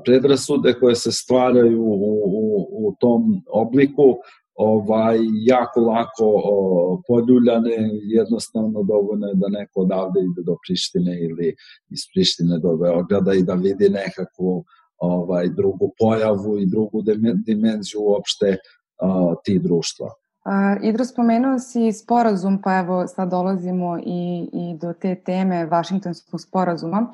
predrasude 0.04 0.74
koje 0.80 0.94
se 0.94 1.12
stvaraju 1.12 1.82
u, 1.82 2.22
u, 2.24 2.68
u 2.72 2.94
tom 3.00 3.22
obliku 3.52 4.16
ovaj 4.58 5.18
jako 5.32 5.80
lako 5.80 6.24
o, 6.44 7.02
poljuljane 7.08 7.90
jednostavno 8.02 8.82
dovoljno 8.82 9.26
je 9.26 9.34
da 9.34 9.48
neko 9.48 9.80
odavde 9.80 10.20
ide 10.20 10.42
do 10.42 10.56
Prištine 10.66 11.20
ili 11.20 11.54
iz 11.90 12.00
Prištine 12.14 12.58
do 12.58 12.76
Beograda 12.76 13.34
i 13.34 13.42
da 13.42 13.54
vidi 13.54 13.88
nekakvu 13.88 14.64
ovaj 14.98 15.48
drugu 15.48 15.92
pojavu 15.98 16.58
i 16.58 16.66
drugu 16.66 17.02
dimenziju 17.46 18.00
uopšte 18.00 18.56
a, 19.00 19.34
ti 19.44 19.58
društva. 19.58 20.06
Uh, 20.06 20.82
Idro, 20.82 21.04
spomenuo 21.04 21.58
si 21.58 21.92
sporazum, 21.92 22.62
pa 22.62 22.78
evo 22.78 23.06
sad 23.06 23.30
dolazimo 23.30 23.98
i, 23.98 24.48
i 24.52 24.78
do 24.80 24.92
te 24.92 25.14
teme 25.14 25.66
Vašingtonskog 25.66 26.40
sporazuma. 26.40 27.12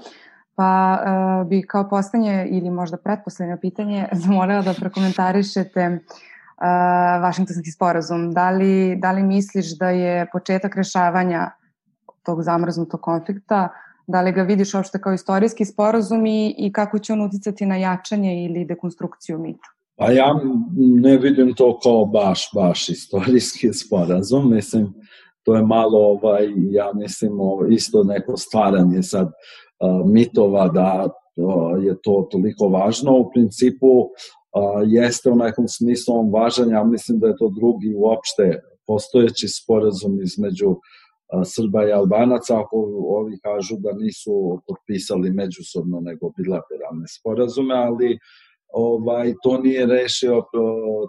Pa 0.55 0.99
uh, 0.99 1.49
bi 1.49 1.62
kao 1.62 1.88
postanje 1.88 2.49
ili 2.51 2.70
možda 2.70 2.97
pretposlednje 2.97 3.57
pitanje 3.61 4.09
zamolila 4.22 4.62
da 4.62 4.74
prokomentarišete 4.80 5.88
uh, 5.88 6.34
Vašingtonski 7.22 7.70
sporazum. 7.70 8.32
Da 8.32 8.50
li, 8.50 8.96
da 8.96 9.12
li 9.12 9.22
misliš 9.22 9.78
da 9.78 9.90
je 9.90 10.26
početak 10.32 10.76
rešavanja 10.76 11.50
tog 12.22 12.42
zamrznutog 12.42 13.00
konflikta, 13.00 13.68
da 14.07 14.20
li 14.20 14.32
ga 14.32 14.42
vidiš 14.42 14.74
uopšte 14.74 15.00
kao 15.00 15.12
istorijski 15.12 15.64
sporazum 15.64 16.26
i, 16.26 16.55
i 16.59 16.72
kako 16.72 16.98
će 16.98 17.12
on 17.12 17.20
uticati 17.20 17.66
na 17.66 17.76
jačanje 17.76 18.44
ili 18.44 18.64
dekonstrukciju 18.64 19.38
mita? 19.38 19.68
Pa 19.96 20.11
ja 20.11 20.40
ne 20.76 21.18
vidim 21.18 21.55
to 21.55 21.78
kao 21.82 22.05
baš, 22.07 22.48
baš 22.55 22.88
istorijski 22.88 23.72
sporazum, 23.72 24.50
mislim, 24.50 24.94
to 25.42 25.55
je 25.55 25.62
malo, 25.62 25.98
ovaj, 25.98 26.48
ja 26.70 26.90
mislim, 26.94 27.32
isto 27.70 28.05
neko 28.05 28.36
stvaranje 28.36 29.02
sad 29.02 29.32
mitova 30.05 30.68
da 30.68 31.09
je 31.82 31.96
to 32.02 32.28
toliko 32.30 32.68
važno. 32.68 33.18
U 33.18 33.30
principu 33.30 33.86
jeste 34.86 35.30
u 35.30 35.36
nekom 35.36 35.68
smislu 35.68 36.14
on 36.18 36.30
važan, 36.32 36.70
ja 36.70 36.84
mislim 36.84 37.18
da 37.18 37.26
je 37.26 37.36
to 37.36 37.48
drugi 37.48 37.94
uopšte 37.96 38.61
postojeći 38.86 39.48
sporazum 39.48 40.22
između 40.22 40.76
Srba 41.44 41.88
i 41.88 41.92
Albanaca, 41.92 42.61
ako 42.61 42.76
ovi 43.09 43.38
kažu 43.42 43.76
da 43.78 43.92
nisu 43.92 44.62
potpisali 44.68 45.30
međusobno 45.30 46.00
nego 46.00 46.30
bilateralne 46.36 47.07
sporazume, 47.18 47.74
ali 47.74 48.18
ovaj, 48.72 49.34
to 49.42 49.59
nije 49.59 49.86
rešio, 49.86 50.42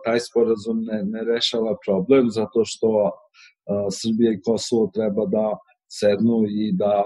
taj 0.06 0.20
sporazum 0.20 0.84
ne, 0.84 1.04
ne 1.04 1.24
rešava 1.24 1.76
problem, 1.86 2.30
zato 2.30 2.62
što 2.66 2.88
a, 2.98 3.12
Srbija 3.92 4.32
i 4.32 4.42
Kosovo 4.46 4.92
treba 4.94 5.26
da 5.26 5.58
sednu 6.00 6.44
i 6.50 6.72
da 6.74 7.04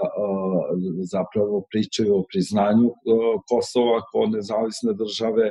zapravo 1.12 1.64
pričaju 1.70 2.16
o 2.16 2.24
priznanju 2.32 2.88
a, 2.88 2.94
Kosova 3.48 4.00
kao 4.12 4.26
nezavisne 4.26 4.92
države 4.92 5.50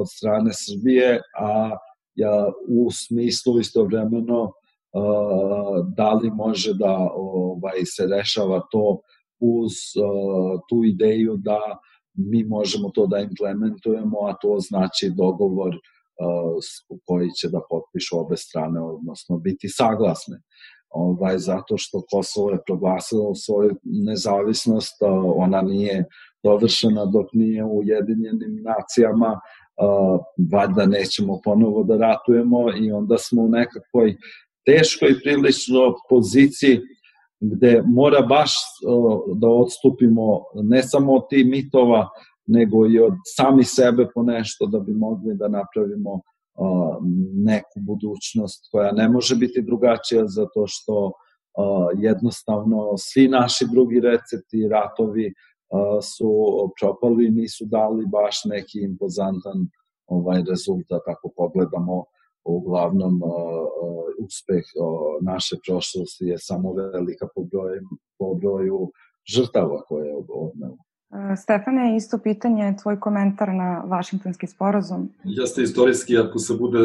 od 0.00 0.06
strane 0.10 0.50
Srbije, 0.52 1.20
a 1.38 1.76
ja, 2.14 2.52
u 2.68 2.90
smislu 2.90 3.60
istovremeno 3.60 4.52
da 5.96 6.12
li 6.12 6.30
može 6.30 6.74
da 6.74 7.10
ovaj, 7.14 7.84
se 7.84 8.06
rešava 8.06 8.60
to 8.70 9.00
uz 9.40 9.72
tu 10.68 10.84
ideju 10.84 11.36
da 11.36 11.58
mi 12.14 12.44
možemo 12.44 12.90
to 12.94 13.06
da 13.06 13.18
implementujemo, 13.18 14.18
a 14.26 14.34
to 14.42 14.56
znači 14.60 15.10
dogovor 15.16 15.76
koji 17.04 17.30
će 17.30 17.48
da 17.48 17.60
potpišu 17.70 18.18
obe 18.18 18.36
strane, 18.36 18.80
odnosno 18.80 19.38
biti 19.38 19.68
saglasne. 19.68 20.40
Ovaj, 20.90 21.38
zato 21.38 21.76
što 21.76 22.02
Kosovo 22.10 22.50
je 22.50 22.62
proglasilo 22.66 23.34
svoju 23.34 23.76
nezavisnost, 23.84 24.96
ona 25.36 25.62
nije 25.62 26.04
dovršena 26.44 27.04
dok 27.04 27.26
nije 27.32 27.64
u 27.64 27.78
Ujedinjenim 27.78 28.62
nacijama, 28.62 29.40
valjda 30.52 30.86
nećemo 30.86 31.40
ponovo 31.44 31.84
da 31.84 31.96
ratujemo 31.96 32.58
i 32.80 32.92
onda 32.92 33.18
smo 33.18 33.42
u 33.42 33.48
nekakvoj 33.48 34.16
teškoj 34.66 35.20
prilično 35.22 35.94
poziciji 36.08 36.80
gde 37.40 37.82
mora 37.86 38.22
baš 38.22 38.52
da 39.34 39.48
odstupimo 39.48 40.44
ne 40.54 40.82
samo 40.82 41.14
od 41.14 41.22
tih 41.30 41.46
mitova, 41.46 42.08
nego 42.46 42.86
i 42.86 42.98
od 42.98 43.14
sami 43.36 43.64
sebe 43.64 44.06
po 44.14 44.22
nešto 44.22 44.66
da 44.66 44.80
bi 44.80 44.92
mogli 44.92 45.34
da 45.34 45.48
napravimo 45.48 46.20
neku 47.34 47.80
budućnost 47.80 48.68
koja 48.70 48.92
ne 48.92 49.08
može 49.08 49.36
biti 49.36 49.62
drugačija 49.62 50.26
zato 50.26 50.64
što 50.66 51.12
jednostavno 51.96 52.94
svi 52.96 53.28
naši 53.28 53.66
drugi 53.72 54.00
recepti, 54.00 54.68
ratovi 54.68 55.34
su 56.02 56.30
propali, 56.80 57.30
nisu 57.30 57.64
dali 57.64 58.06
baš 58.06 58.44
neki 58.44 58.78
impozantan 58.82 59.68
ovaj 60.06 60.42
rezultat 60.48 61.02
ako 61.06 61.30
pogledamo 61.36 62.04
uglavnom 62.44 63.22
uh, 63.22 63.30
uh, 63.30 64.26
uspeh 64.26 64.64
uh, 64.74 65.24
naše 65.32 65.56
prošlosti 65.66 66.24
je 66.24 66.38
samo 66.38 66.72
velika 66.72 67.26
po 67.34 67.42
broju, 67.44 67.88
po 68.18 68.34
broju 68.34 68.92
žrtava 69.34 69.82
koje 69.88 70.08
je 70.08 70.16
odneo. 70.16 70.76
Stefane, 71.42 71.96
isto 71.96 72.18
pitanje, 72.18 72.76
tvoj 72.82 73.00
komentar 73.00 73.54
na 73.54 73.82
Vašingtonski 73.86 74.46
sporazum. 74.46 75.08
Jeste 75.24 75.62
istorijski, 75.62 76.18
ako 76.18 76.38
se 76.38 76.54
bude 76.54 76.78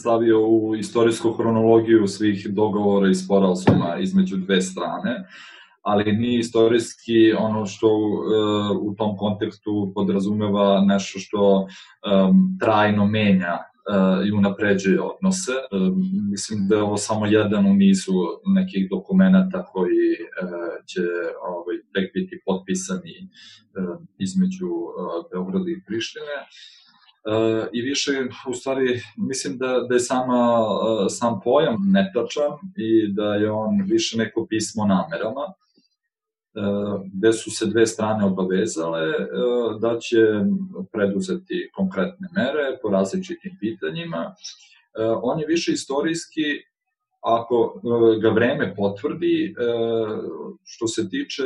stavio 0.00 0.48
u 0.48 0.76
istorijsku 0.76 1.32
hronologiju 1.32 2.06
svih 2.06 2.46
dogovora 2.50 3.08
i 3.08 3.14
sporazuma 3.14 3.96
između 4.00 4.36
dve 4.36 4.60
strane, 4.60 5.28
ali 5.84 6.12
nije 6.12 6.38
istorijski 6.38 7.32
ono 7.38 7.66
što 7.66 7.88
uh, 7.96 8.76
u 8.82 8.94
tom 8.94 9.16
kontekstu 9.16 9.92
podrazumeva 9.94 10.80
nešto 10.80 11.18
što 11.18 11.60
um, 11.60 12.58
trajno 12.60 13.06
menja 13.06 13.54
uh, 13.54 14.26
i 14.26 14.32
unapređuje 14.32 15.00
odnose. 15.00 15.52
Uh, 15.52 15.96
mislim 16.30 16.68
da 16.68 16.76
je 16.76 16.82
ovo 16.82 16.96
samo 16.96 17.26
jedan 17.26 17.66
u 17.66 17.74
nizu 17.74 18.12
nekih 18.54 18.88
dokumenta 18.90 19.64
koji 19.72 20.10
uh, 20.12 20.84
će 20.86 21.02
ovaj, 21.48 21.76
tek 21.94 22.14
biti 22.14 22.42
potpisani 22.46 23.16
uh, 23.24 23.98
između 24.18 24.68
uh, 24.68 25.24
Beograda 25.32 25.70
i 25.70 25.82
Prištine. 25.86 26.36
Uh, 27.26 27.66
i 27.72 27.82
više, 27.82 28.12
u 28.48 28.54
stvari, 28.54 29.00
mislim 29.16 29.58
da, 29.58 29.80
da 29.88 29.94
je 29.94 30.00
sama, 30.00 30.60
uh, 30.60 31.06
sam 31.08 31.40
pojam 31.44 31.76
netačan 31.92 32.52
i 32.76 33.12
da 33.12 33.34
je 33.34 33.50
on 33.50 33.82
više 33.86 34.18
neko 34.18 34.46
pismo 34.50 34.84
namerama 34.86 35.44
gde 37.12 37.32
su 37.32 37.50
se 37.50 37.66
dve 37.66 37.86
strane 37.86 38.24
obavezale 38.24 39.00
e, 39.00 39.14
da 39.80 39.98
će 39.98 40.18
preduzeti 40.92 41.70
konkretne 41.74 42.28
mere 42.36 42.78
po 42.82 42.88
različitim 42.88 43.56
pitanjima. 43.60 44.22
E, 44.24 45.02
on 45.22 45.40
je 45.40 45.46
više 45.46 45.72
istorijski 45.72 46.42
ako 47.20 47.74
e, 47.74 48.20
ga 48.20 48.28
vreme 48.30 48.74
potvrdi 48.76 49.54
što 50.64 50.86
se 50.86 51.08
tiče 51.08 51.42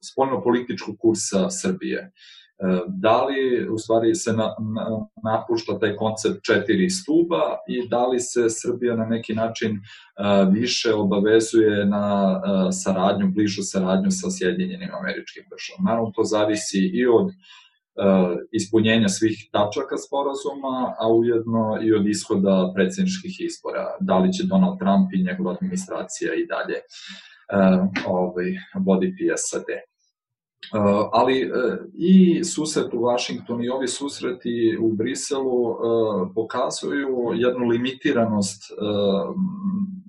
spoljno-političkog 0.00 0.96
kursa 0.98 1.50
Srbije. 1.50 2.12
E, 2.58 2.80
da 2.88 3.24
li 3.24 3.68
u 3.68 3.78
stvari 3.78 4.14
se 4.14 4.32
na, 4.32 4.54
na, 4.74 5.06
napušta 5.24 5.78
taj 5.78 5.96
koncept 5.96 6.44
četiri 6.44 6.90
stuba 6.90 7.42
i 7.68 7.88
da 7.88 8.06
li 8.06 8.20
se 8.20 8.40
Srbija 8.50 8.96
na 8.96 9.04
neki 9.04 9.34
način 9.34 9.70
uh, 9.72 10.54
više 10.54 10.94
obavezuje 10.94 11.86
na 11.86 12.06
uh, 12.36 12.68
saradnju, 12.70 13.26
bližu 13.34 13.62
saradnju 13.62 14.10
sa 14.10 14.30
Sjedinjenim 14.30 14.90
američkim 15.00 15.44
državom. 15.52 15.84
Naravno, 15.88 16.12
to 16.16 16.24
zavisi 16.24 16.78
i 16.78 17.06
od 17.06 17.26
uh, 17.26 17.32
ispunjenja 18.52 19.08
svih 19.08 19.36
tačaka 19.52 19.96
sporazuma, 20.06 20.76
a 21.00 21.04
ujedno 21.20 21.78
i 21.82 21.92
od 21.98 22.06
ishoda 22.06 22.72
predsjedničkih 22.74 23.34
izbora. 23.48 23.86
Da 24.00 24.18
li 24.18 24.32
će 24.32 24.50
Donald 24.52 24.78
Trump 24.78 25.08
i 25.12 25.22
njegova 25.22 25.52
administracija 25.54 26.34
i 26.34 26.46
dalje 26.46 26.78
ovaj, 28.06 28.48
voditi 28.86 29.24
SAD. 29.36 29.68
Uh, 30.74 31.08
ali 31.12 31.50
uh, 31.50 31.78
i 31.94 32.44
susret 32.44 32.94
u 32.94 33.02
Vašingtonu 33.02 33.64
i 33.64 33.68
ovi 33.68 33.88
susreti 33.88 34.78
u 34.80 34.92
Briselu 34.92 35.70
uh, 35.70 35.76
pokazuju 36.34 37.32
jednu 37.34 37.66
limitiranost 37.66 38.62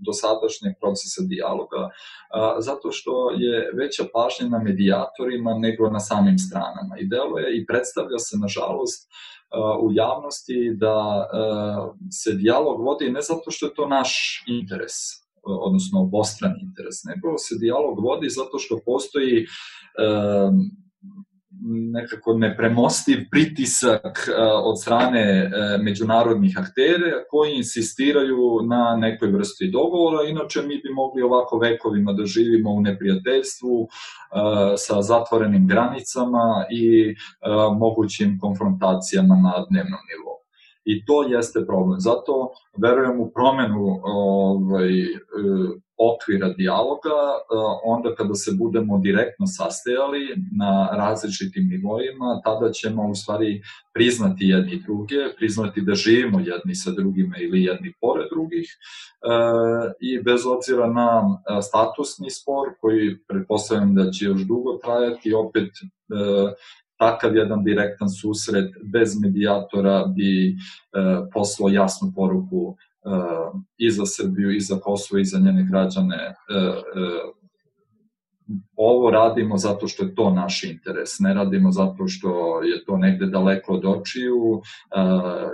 dosadašnjeg 0.05 0.73
procesa 0.81 1.21
dijaloga, 1.25 1.89
zato 2.59 2.91
što 2.91 3.31
je 3.31 3.71
veća 3.73 4.03
pažnja 4.13 4.57
na 4.57 4.63
medijatorima 4.63 5.53
nego 5.53 5.89
na 5.89 5.99
samim 5.99 6.37
stranama. 6.37 6.93
I 6.99 7.07
deluje 7.07 7.57
i 7.57 7.65
predstavlja 7.65 8.19
se, 8.19 8.37
nažalost, 8.37 9.09
u 9.81 9.89
javnosti 9.91 10.73
da 10.75 11.27
se 12.11 12.33
dijalog 12.33 12.81
vodi 12.81 13.11
ne 13.11 13.21
zato 13.21 13.51
što 13.51 13.65
je 13.65 13.73
to 13.73 13.87
naš 13.87 14.43
interes, 14.47 14.95
odnosno 15.49 16.01
obostrani 16.01 16.59
interes, 16.61 17.03
nego 17.09 17.37
se 17.37 17.55
dijalog 17.59 17.99
vodi 18.03 18.29
zato 18.29 18.59
što 18.59 18.79
postoji 18.85 19.45
nekako 21.93 22.33
nepremostiv 22.33 23.17
pritisak 23.31 24.29
od 24.63 24.81
strane 24.81 25.51
međunarodnih 25.83 26.57
aktere 26.59 27.11
koji 27.29 27.55
insistiraju 27.55 28.61
na 28.69 28.95
nekoj 28.95 29.31
vrsti 29.31 29.69
dogovora, 29.71 30.29
inače 30.29 30.61
mi 30.61 30.77
bi 30.77 30.89
mogli 30.93 31.21
ovako 31.21 31.57
vekovima 31.57 32.13
da 32.13 32.25
živimo 32.25 32.71
u 32.71 32.81
neprijateljstvu 32.81 33.87
sa 34.77 35.01
zatvorenim 35.01 35.67
granicama 35.67 36.65
i 36.71 37.15
mogućim 37.79 38.37
konfrontacijama 38.41 39.35
na 39.35 39.65
dnevnom 39.69 39.99
nivou. 40.09 40.38
I 40.91 41.05
to 41.05 41.23
jeste 41.23 41.65
problem. 41.65 41.99
Zato 41.99 42.51
verujem 42.77 43.19
u 43.19 43.31
promenu 43.35 43.85
ovaj, 44.03 44.91
okvira 45.99 46.49
dijaloga, 46.49 47.09
e, 47.09 47.43
onda 47.83 48.15
kada 48.15 48.33
se 48.33 48.51
budemo 48.57 48.97
direktno 48.97 49.45
sastajali 49.47 50.21
na 50.59 50.89
različitim 50.93 51.67
nivoima, 51.67 52.41
tada 52.43 52.71
ćemo 52.71 53.09
u 53.09 53.15
stvari 53.15 53.61
priznati 53.93 54.45
jedni 54.45 54.81
druge, 54.85 55.15
priznati 55.37 55.81
da 55.81 55.93
živimo 55.93 56.39
jedni 56.39 56.75
sa 56.75 56.91
drugima 56.91 57.37
ili 57.37 57.63
jedni 57.63 57.93
pored 58.01 58.27
drugih 58.31 58.67
e, 58.67 58.77
i 59.99 60.21
bez 60.23 60.41
obzira 60.45 60.87
na 60.87 61.09
e, 61.21 61.61
statusni 61.61 62.29
spor 62.29 62.67
koji 62.81 63.17
pretpostavljam 63.27 63.95
da 63.95 64.11
će 64.11 64.25
još 64.25 64.41
dugo 64.41 64.77
trajati, 64.83 65.33
opet 65.33 65.69
takav 66.99 67.35
jedan 67.35 67.63
direktan 67.63 68.09
susret 68.09 68.73
bez 68.93 69.21
medijatora 69.21 70.05
bi 70.05 70.55
poslao 71.33 71.69
jasnu 71.69 72.11
poruku 72.15 72.75
i 73.77 73.91
za 73.91 74.05
Srbiju, 74.05 74.51
i 74.51 74.59
za 74.59 74.79
Kosovo, 74.79 75.19
i 75.19 75.25
za 75.25 75.39
njene 75.39 75.65
građane. 75.69 76.15
E, 76.15 76.25
e, 76.25 76.35
ovo 78.75 79.11
radimo 79.11 79.57
zato 79.57 79.87
što 79.87 80.03
je 80.03 80.15
to 80.15 80.29
naš 80.29 80.63
interes, 80.63 81.19
ne 81.19 81.33
radimo 81.33 81.71
zato 81.71 82.07
što 82.07 82.61
je 82.63 82.85
to 82.85 82.97
negde 82.97 83.25
daleko 83.25 83.73
od 83.73 83.85
očiju 83.85 84.61
e, 84.61 84.99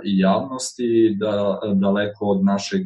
i 0.04 0.18
javnosti, 0.18 1.16
da, 1.18 1.60
daleko 1.74 2.26
od 2.26 2.44
našeg 2.44 2.82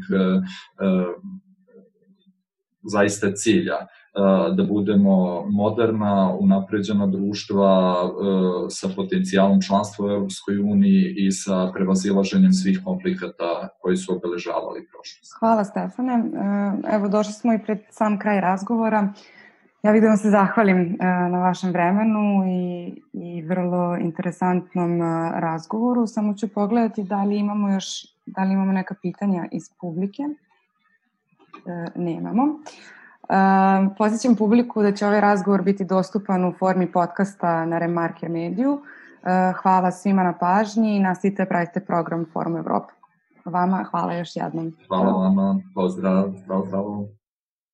zaista 2.82 3.32
cilja 3.32 3.86
da 4.56 4.64
budemo 4.68 5.44
moderna, 5.50 6.36
unapređena 6.40 7.06
društva 7.06 7.94
sa 8.70 8.88
potencijalom 8.96 9.60
članstva 9.62 10.06
u 10.06 10.10
Europskoj 10.10 10.58
uniji 10.58 11.14
i 11.16 11.30
sa 11.32 11.70
prevazilaženjem 11.74 12.52
svih 12.52 12.80
komplikata 12.84 13.68
koji 13.80 13.96
su 13.96 14.16
obeležavali 14.16 14.86
prošlost. 14.92 15.32
Hvala 15.40 15.64
Stefane. 15.64 16.24
Evo 16.92 17.08
došli 17.08 17.32
smo 17.32 17.52
i 17.54 17.58
pred 17.58 17.78
sam 17.90 18.18
kraj 18.18 18.40
razgovora. 18.40 19.12
Ja 19.82 19.92
bih 19.92 20.02
da 20.02 20.08
vam 20.08 20.16
se 20.16 20.30
zahvalim 20.30 20.96
na 21.30 21.38
vašem 21.38 21.70
vremenu 21.70 22.44
i, 22.46 23.02
i 23.12 23.42
vrlo 23.42 23.96
interesantnom 23.96 25.00
razgovoru. 25.34 26.06
Samo 26.06 26.34
ću 26.34 26.48
pogledati 26.48 27.02
da 27.02 27.24
li 27.24 27.38
imamo 27.38 27.70
još, 27.70 27.86
da 28.26 28.44
li 28.44 28.52
imamo 28.52 28.72
neka 28.72 28.94
pitanja 29.02 29.48
iz 29.52 29.62
publike. 29.80 30.22
Nemamo. 31.94 32.44
Posjećam 33.98 34.36
publiku 34.36 34.82
da 34.82 34.92
će 34.92 35.06
ovaj 35.06 35.20
razgovor 35.20 35.62
biti 35.62 35.84
dostupan 35.84 36.44
u 36.44 36.52
formi 36.52 36.92
podcasta 36.92 37.64
na 37.64 37.78
Remarker 37.78 38.28
Mediju. 38.28 38.80
Hvala 39.62 39.90
svima 39.90 40.22
na 40.22 40.38
pažnji 40.38 40.96
i 40.96 41.00
nastavite 41.00 41.44
pratite 41.44 41.86
program 41.86 42.26
Forum 42.32 42.56
Evropa. 42.56 42.92
Vama 43.44 43.84
hvala 43.90 44.14
još 44.14 44.36
jednom. 44.36 44.72
Hvala 44.88 45.12
vama, 45.12 45.60
pozdrav, 45.74 46.32
zdravo, 46.42 46.66
zdravo. 46.66 47.19